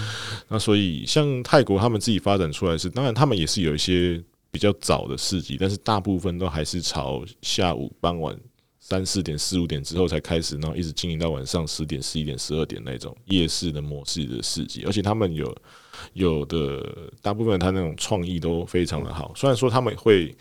[0.47, 8.37] 那所以像泰国他们自己发展出来是，当然他们也是有一些比较早的市集，但是大部分都还是朝下午傍晚。
[8.85, 15.57] 三四点、四五点之后才开始，然后一直经营到晚上十点、十一点、十二点那种夜市的模式的市集，而且他们有
[16.11, 19.31] 有的大部分他那种创意都非常的好。
[19.37, 20.35] 虽然说他们会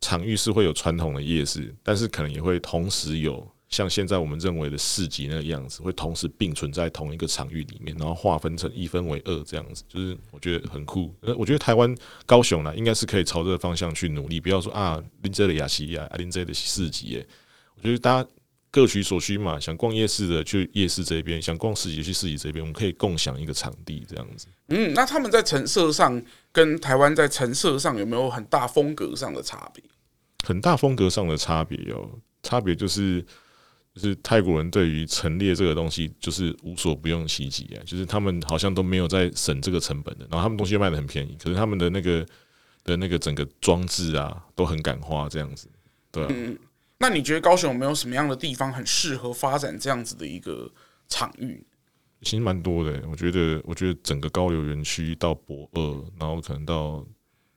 [0.00, 11.14] 场域是会有传统的夜市，但是可能也会同时有像现在我们认为的市集那个样子，会同时并存在同一个场域里面，然后划分成一分为二这样子，就是我觉得很酷。
[11.36, 17.22] 我觉得台湾高雄呢，应该是可以朝这个方向去努力，不要说啊，林这的亚细亚，啊林这的市集
[17.76, 18.28] 我觉得大家
[18.70, 24.46] 各取所需嘛，想逛夜市的去夜市这边，想逛市集去市集这边，我们可以共享一个场地这样子。
[24.68, 26.20] 嗯，那他们在陈设上
[26.52, 29.82] 跟台湾在陈设上有没有很大风格上的差别？
[30.44, 32.08] 很大风格上的差别哦，
[32.42, 33.24] 差别就是
[33.94, 42.26] 就是泰国人对于陈列这个东西就是无所不用其极啊，就是他们好像都没有在省这个成本的，然后他们东西又卖的很便宜，可是他们的那个
[42.84, 45.68] 的那个整个装置啊都很敢花这样子，
[46.12, 46.28] 对啊。
[46.30, 46.58] 嗯
[46.98, 50.70] 那你觉得高雄有没有什么样的地方很适合发展这样子的一个
[51.08, 51.64] 场域？
[52.22, 57.04] 其实蛮多的，我觉得，我觉得整个高流园区到博二，然后可能到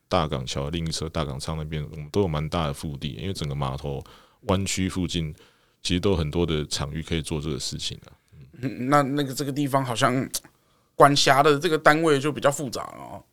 [0.08, 4.04] 大港桥另一侧大港仓那边，我们都有蛮大的腹地，因为整个码头
[4.42, 5.34] 湾区附近
[5.82, 8.12] 其实都有很多的场域可以做这个事情的。
[8.60, 10.28] 嗯，那那个这个地方好像
[10.94, 13.24] 管辖的这个单位就比较复杂了。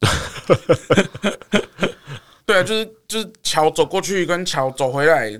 [2.44, 5.30] 对啊，就是就是桥走过去跟桥走回来，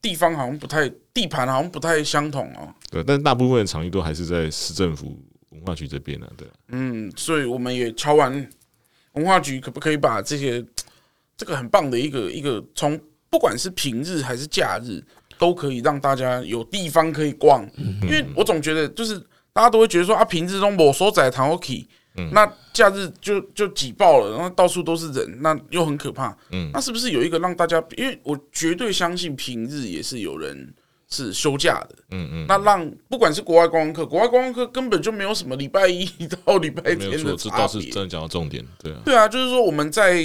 [0.00, 2.72] 地方好像不太，地盘好像不太相同哦。
[2.90, 5.18] 对，但是大部分的场域都还是在市政府
[5.50, 8.32] 文化局这边呢、啊，对，嗯，所以我们也敲完
[9.12, 10.64] 文化局，可不可以把这些
[11.36, 12.98] 这个很棒的一个一个从
[13.28, 15.02] 不管是平日还是假日，
[15.38, 17.68] 都可以让大家有地方可以逛，
[18.02, 19.18] 因为我总觉得就是
[19.52, 21.86] 大家都会觉得说啊，平日中某所在唐 OK，
[22.32, 27.82] 那假日就就挤爆了，然后到处都是人，那又很可怕，嗯，那是不是有一个让大家？
[27.96, 30.74] 因为我绝对相信平日也是有人
[31.08, 36.06] 是休假的，嗯嗯，那让不管是国外观光客，国外观光客根本就没有什么礼拜一
[36.44, 40.20] 到礼拜天的差别，这倒是真的讲到重点，对啊，对啊，就是说我们在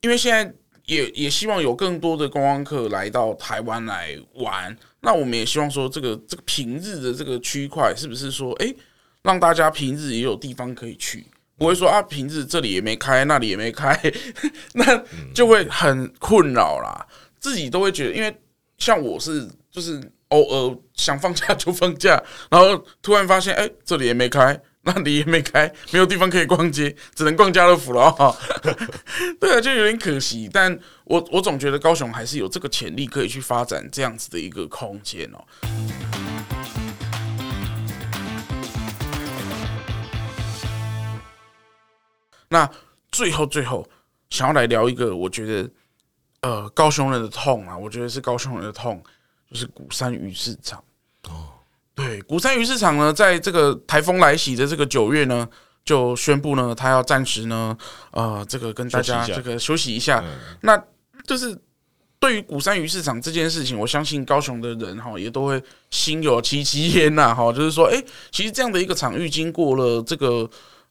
[0.00, 0.52] 因为现在。
[0.86, 8.72] 也也希望有更多的观光客来到台湾来玩，那我们也希望说，这个这个平日的这个区块是不是说，哎，
[9.26, 11.26] 让大家平日也有地方可以去，
[11.58, 14.00] 不会说啊，平日这里也没开，那里也没开，
[14.72, 15.02] 那
[15.34, 17.04] 就会很困扰啦。
[17.40, 18.34] 自己都会觉得，因为
[18.78, 24.58] 像我是就是偶尔想放假就放假，然后突然发现，哎，这里也没开。
[24.88, 28.14] 那里也没开，没有地方可以逛街，只能逛家乐福了。
[29.40, 30.48] 对啊，就有点可惜。
[30.52, 35.44] 但我我总觉得高雄还是有这个潜力可以去发展这样子的一个空间哦。
[42.48, 42.68] 那
[43.10, 43.88] 最后最后，
[44.30, 45.70] 想要来聊一个，我觉得
[46.42, 49.02] 呃高雄人的痛啊，我觉得是高雄人的痛，
[49.50, 50.82] 就是鼓山鱼市场。
[51.28, 51.48] 哦
[51.94, 55.48] 对，鼓山鱼市场呢，在这个台风来袭的这个九月呢，
[55.82, 57.74] 就宣布呢，他要暂时呢，
[58.10, 60.22] 呃，这个跟大家这个休息一下。
[60.60, 60.76] 那
[61.26, 61.58] 就是
[62.18, 67.50] 对于鼓山鱼市场这件事情，我相信高雄的人哈也都会心有戚戚焉呐哈。
[67.50, 70.46] 就是说，哎，其实这样的一个场域，经过了这个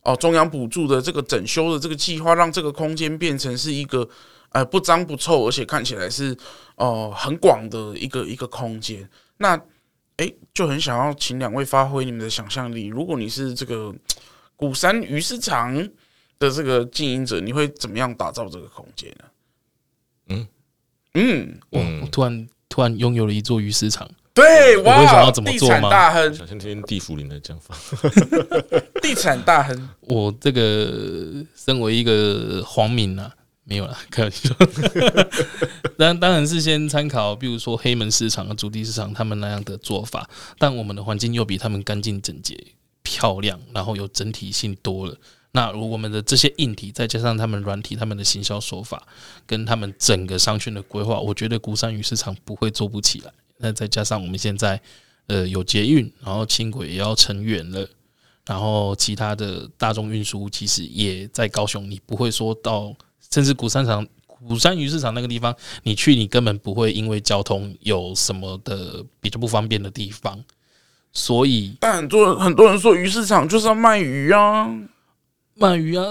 [0.06, 4.08] 哦中央补助的这个整修的这个计划，让这个空间变成是一个
[4.52, 6.38] 呃不脏不臭，而且看起来是
[6.76, 9.10] 哦很广的一个一个空间。
[9.38, 9.60] 那
[10.18, 12.86] 哎，就很想要请两位发挥你们的想象力。
[12.86, 13.94] 如果你是这个
[14.56, 15.76] 鼓山鱼市场
[16.40, 19.26] 的这个经营者，你会怎么样打造这个空间呢？
[20.30, 20.48] 嗯
[21.16, 24.10] 嗯，我我突然突然拥有了一座鱼市场。
[24.36, 25.90] 对，哇，我会想要怎么做吗？
[25.90, 27.76] 大亨，想先听地府林的讲法。
[29.02, 33.34] 地产大亨， 我这个身为一个皇民啊。
[33.68, 34.54] 没有了，开玩笑。
[35.98, 40.30] 当当然是先参考，比如说黑门市场和主题市场他们那样的做法，
[40.60, 42.56] 但我们的环境又比他们干净整洁、
[43.02, 45.18] 漂亮，然后有整体性多了。
[45.54, 49.02] 那如果我们的这些硬体，再加上他们软体，他们的行销手法，
[49.48, 53.32] 跟他们整个商圈的规划，我觉得鼓山鱼市场不会做不起来。
[53.58, 54.80] 那再加上我们现在
[55.28, 57.88] 呃有捷运，然后轻轨也要成员了，
[58.46, 62.96] 然后其他的大众运输其实也在高雄，你不会说到。
[63.32, 65.54] 甚至古山场、古山鱼市场那个地方，
[65.84, 70.42] 你去你根本不会因为交通有什么的比较不方便的地方，
[71.12, 74.72] 所以但很多很多人说鱼市场就是要卖鱼啊，
[75.56, 76.06] 卖鱼啊，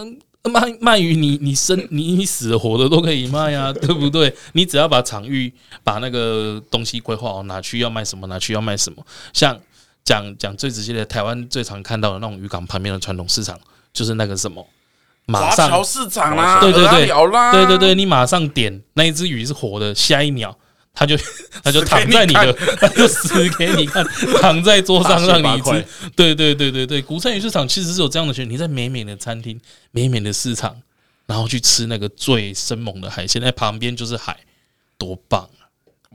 [0.52, 4.34] 卖卖鱼你你生你你死活的都可以卖啊， 对不对？
[4.52, 9.02] 你只要把场域把那个东西规划好，哪区要卖什么，哪区要卖什么。
[9.32, 9.58] 像
[10.04, 13.58] 讲讲最直接的，台湾最常看到的那种渔港旁边的传统市场，
[13.92, 14.66] 就是那个什么。
[15.26, 20.54] 马上市场啦，对对对，对对对，你马上点那一只鱼是活的，下一秒
[20.94, 21.16] 它就
[21.62, 24.06] 他就 躺在你的， 他就死给你看，
[24.40, 25.84] 躺在桌上让你吃。
[26.14, 30.80] 对对对对对，古菜鱼市场其实是有这样的选，你在美美的餐厅、美美的市场，
[31.26, 34.38] 然后去吃那个最生猛的海鲜，在旁边就是海，
[34.96, 35.66] 多棒啊！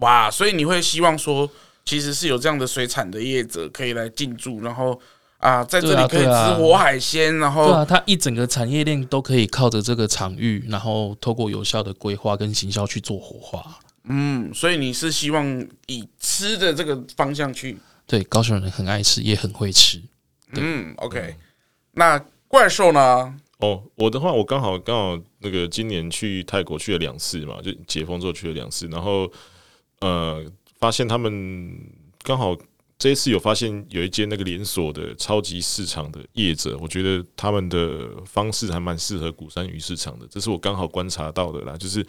[0.01, 1.49] 哇，所以你会希望说，
[1.83, 4.99] 其实是有这样的水产的业者可以来进驻，然后。
[5.39, 13.79] 啊，在这里可以吃活海鲜，然后对啊，它一整个产业链都可以靠着这个场域，然后透过有效的规划跟行销去做活化。
[14.09, 17.77] 嗯，所以你是希望以吃的这个方向去？
[18.05, 20.01] 对，高雄人很爱吃，也很会吃。
[20.53, 21.35] 嗯，OK。
[21.93, 23.33] 那怪兽呢？
[23.59, 29.31] 哦，我的话，我刚好刚好那个今年去泰国去了两次嘛，就解封之后去了两次，然后
[30.01, 30.43] 呃，
[30.79, 31.71] 发现他们
[32.23, 32.55] 刚好。
[32.99, 40.27] 这一次有发现有一间那个连锁的超级市场的业者，我觉得他们的方式还蛮适合鼓山鱼市场的。
[40.29, 42.05] 这是我刚好观察到的啦，就是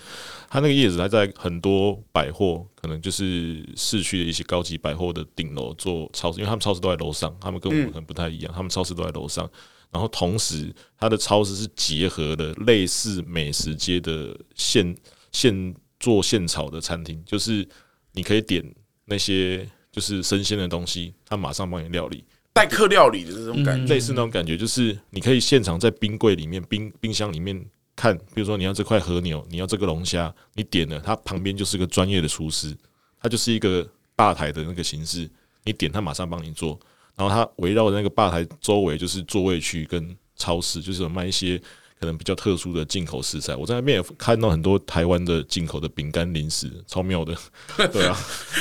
[0.49, 9.49] 他那个业者还在很多百货，可能就是市区的一些高级百货的顶楼做超市，因为他们超市都在楼上，他们跟我们可能不太一样，他们超市都在楼上。
[9.93, 14.97] 然后同时，他的超市是结合了类似美食街的现
[15.31, 17.69] 现做现炒的餐厅，就是
[18.11, 18.75] 你可以点
[19.05, 19.71] 那些。
[19.93, 27.65] 就是生鲜的东西，他马上帮你料理，待客料理的这种感觉，类似那种感觉，就是你可以现场在冰柜里面、冰冰箱里面
[27.97, 32.77] 看，比如说你要这块和牛，你要这个龙虾，你点了，它旁边就是个专业的厨师，
[33.21, 35.29] 他就是一个吧台的那个形式，
[35.65, 36.79] 你点他马上帮你做，
[37.17, 41.61] 然后它围绕的那个吧台周围就是座位区跟超市，就是有卖一些。
[42.01, 47.37] 可能比较特殊的进口食材，我在那边也看到很多台湾的进口的饼干零食，超妙的。
[47.93, 48.17] 对啊，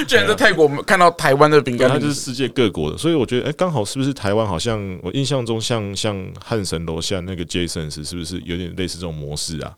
[0.06, 4.46] 居然在泰国看到台湾的饼干，它就是世界各国的，所以我觉得，哎，刚好是不是台湾？
[4.46, 9.74] 好像我印象中像，像像汉神楼下那个 Jasons，是不是有点类似这种模式啊？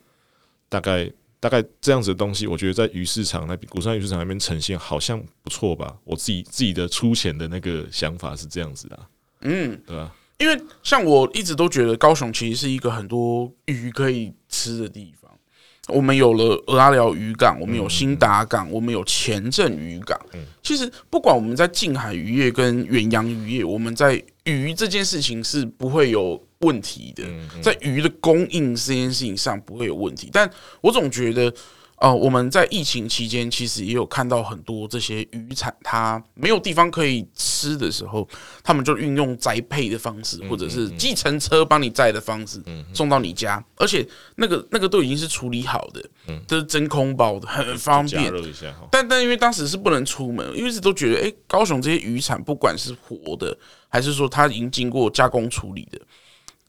[0.68, 5.96] 大概大概这样子的东西，我觉得在鱼市场那边，古山鱼市场那边呈现好像不错吧？
[6.04, 9.00] 我自己自己的粗浅的那个想法是这样子的，
[9.42, 10.12] 嗯，对吧？
[10.42, 15.30] 因为像我一直都觉得高雄其实是一个很多鱼可以吃的地方。
[15.88, 20.20] 我们有了蚵仔寮渔港，我们有新达港，我们有前镇渔港。
[20.64, 27.24] 其实不管我们在近海渔业跟远洋渔业，我们在鱼这件事情是不会有问题的，
[27.62, 30.30] 在鱼的供应这件事情上不会有问题。
[30.34, 30.50] 但
[30.82, 31.54] 我总觉得。
[32.02, 38.28] 呃，我们在疫情期间其实也有看到很多这些渔产，它没有地方可以吃的时候，
[38.64, 42.60] 他们就运用栽配的方式，或者是计程车帮你载的方式
[42.92, 44.04] 送到你家，而且
[44.38, 46.04] 那个那个都已经是处理好的，
[46.48, 48.34] 都是真空包的，很方便。
[48.92, 53.56] 但但因为当时是不能出门，因为一直都觉得，诶，高雄这些渔产不管是活的，
[53.88, 56.02] 还是说它已经经过加工处理的。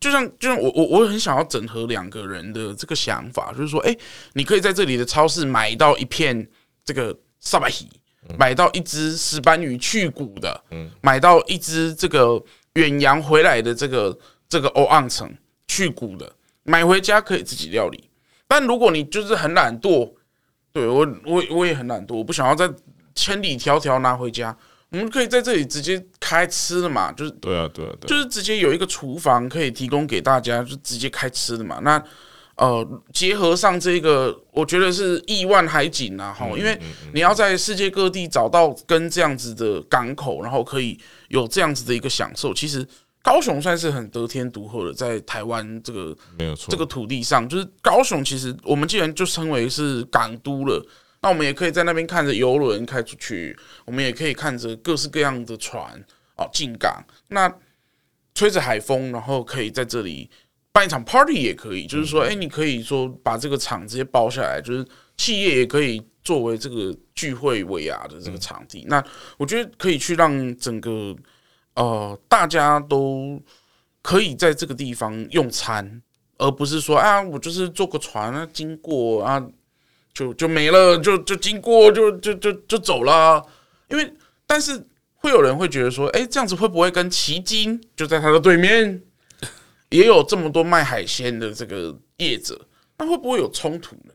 [0.02, 3.96] 就像就像我我我很想要整合两个人的这个想法，就是说，哎，
[4.32, 6.44] 你可以在这里的超市买到一片
[6.84, 10.64] 这个沙白鱼，买到一只石斑鱼去骨的，
[11.00, 12.42] 买到一只这个
[12.74, 15.32] 远洋回来的这个这个欧昂城
[15.68, 16.32] 去骨的，
[16.64, 18.10] 买回家可以自己料理。
[18.48, 20.12] 但如果你就是很懒惰，
[20.72, 22.68] 对我我我也很懒惰，我不想要再
[23.14, 24.56] 千里迢迢拿回家。
[24.92, 31.78] 我们可以在这里直接开吃的嘛，就是对啊，对啊，对，就是直接有一个厨房可以提供给大家，就直接开吃的嘛。
[31.82, 32.02] 那
[32.56, 36.78] 呃，结合上这个，我觉得是亿万海景啊，哈，因为
[37.14, 42.52] 你要在世界各地找到跟这样子的港口，然后可以有这样子的一个享受。
[42.52, 42.86] 其实
[43.22, 48.22] 高雄算是很得天独厚的，在台湾这个没有错，这个土地上，就是高雄。
[48.22, 50.86] 其实我们既然就称为是港都了。
[51.22, 56.04] 那我们也可以在那边看着游轮开出去，我们也可以看着各式各样的船
[56.36, 57.48] 哦进港，那
[58.34, 60.28] 吹着海风，然后可以在这里
[60.72, 64.84] 办一场 party 也可以，就是说，哎，你可以说把这个场直接包下来，就是
[65.16, 68.84] 企业也可以作为这个聚会尾牙的这个场地。
[68.88, 69.00] 那
[69.38, 71.14] 我觉得可以去让整个
[71.74, 73.40] 呃大家都
[74.02, 76.02] 可以在这个地方用餐，
[76.38, 79.40] 而不是说啊，我就是坐个船啊经过啊。
[80.14, 83.42] 就就没了，就就经过，就就就就走了。
[83.88, 84.12] 因为，
[84.46, 89.02] 但是会有人会觉得说，哎，这样子会不会跟奇经就在它的对面，
[89.88, 92.60] 也有这么多卖海鲜的这个业者，
[92.98, 94.12] 那会不会有冲突呢？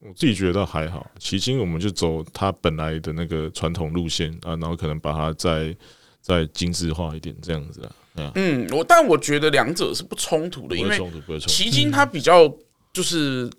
[0.00, 5.76] 我自己觉得还好，奇经我们就走它本来的那个传统路线啊，然后可能把它再
[6.20, 7.80] 再精致化一点，这样子
[8.16, 8.32] 啊。
[8.34, 11.00] 嗯，我但我觉得两者是不冲突的，因为
[11.46, 12.52] 奇经它比较
[12.92, 13.48] 就是。
[13.48, 13.50] 哦、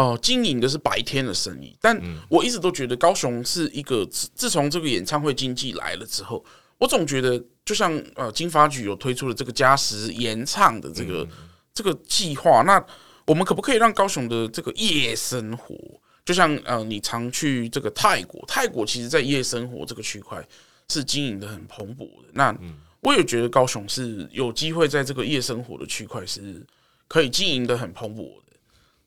[0.00, 6.42] 呃，经营的是白天的生意，但我一直都觉得高雄是一个自自从这个演唱会经济来了之后，
[6.78, 11.28] 我总觉得就像呃金发局有推出了这个加时演唱的这个
[11.74, 12.82] 这个计划，那
[13.26, 15.76] 我们可不可以让高雄的这个夜生活，
[16.24, 20.42] 就像呃你常去这个泰国，泰国其实在夜生活这个区块
[20.88, 22.56] 是经营的很蓬勃的，那
[23.00, 26.64] 我也觉得高雄是有机会在这个夜生活的区块是
[27.06, 28.56] 可以经营的很蓬勃的，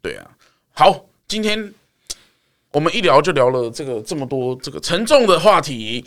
[0.04, 0.30] 对啊。
[0.76, 1.72] 好，今天
[2.72, 6.04] 我们一聊就聊了这个这么多这个沉重的话题，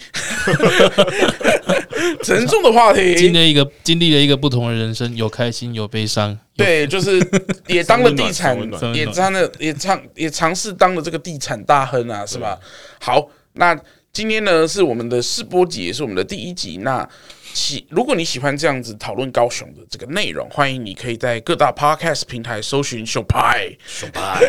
[2.25, 7.25] 沉重的话题，经历一个经历了一个不同的人生，有开心有悲伤，对，就是
[7.69, 8.59] 也当了地产，
[8.93, 12.59] 也当了也尝也尝试当了这个地产大亨啊，是吧？
[13.01, 13.79] 好，那
[14.17, 17.07] 今天呢是我们的试播集，也是我们的第一集，那。
[17.53, 24.41] 喜，如果你喜欢这样子讨论高雄的这个内容，欢迎你可以在各大 podcast 平台搜寻“熊派”，熊派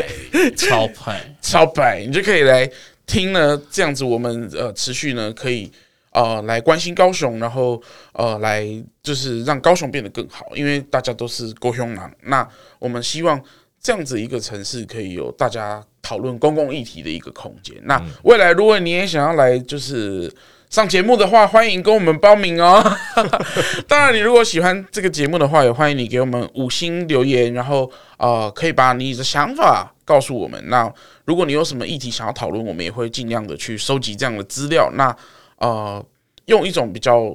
[0.55, 2.69] 超派 超派，你就可以来
[3.05, 3.61] 听呢。
[3.69, 5.69] 这样子，我们呃持续呢可以
[6.11, 7.81] 呃来关心高雄，然后
[8.13, 8.65] 呃来
[9.03, 12.15] 就是让高雄变得更好，因为大家都是高雄人。
[12.23, 12.47] 那
[12.79, 13.41] 我们希望
[13.81, 17.75] 这样子一个城市可以有大家讨论公共议题的一个空间。
[17.83, 20.33] 那未来如果你也想要来，就是。
[20.69, 22.83] 上节目的话，欢迎跟我们报名哦。
[23.87, 30.61] 当然，你如果喜欢这个节目的话，也欢迎你给我们五星留言，然后呃，可以把你的想法告诉我们。
[30.67, 30.93] 那
[31.23, 34.91] 如果你有什么议题想要讨论，我们也会尽量的去收集这样的资料。
[34.93, 35.15] 那
[35.59, 36.05] 呃，
[36.47, 37.33] 用一种比较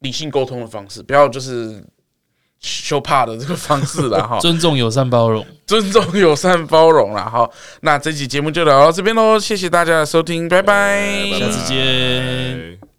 [0.00, 1.80] 理性沟通的方式，不要就是
[2.62, 4.38] 羞怕的这个方式了 哈。
[4.38, 7.48] 尊重、友善、包容，尊重、友善、包容了哈。
[7.82, 12.91] 那这期节目就聊到这边喽，谢谢大家的收听，拜拜，下次见。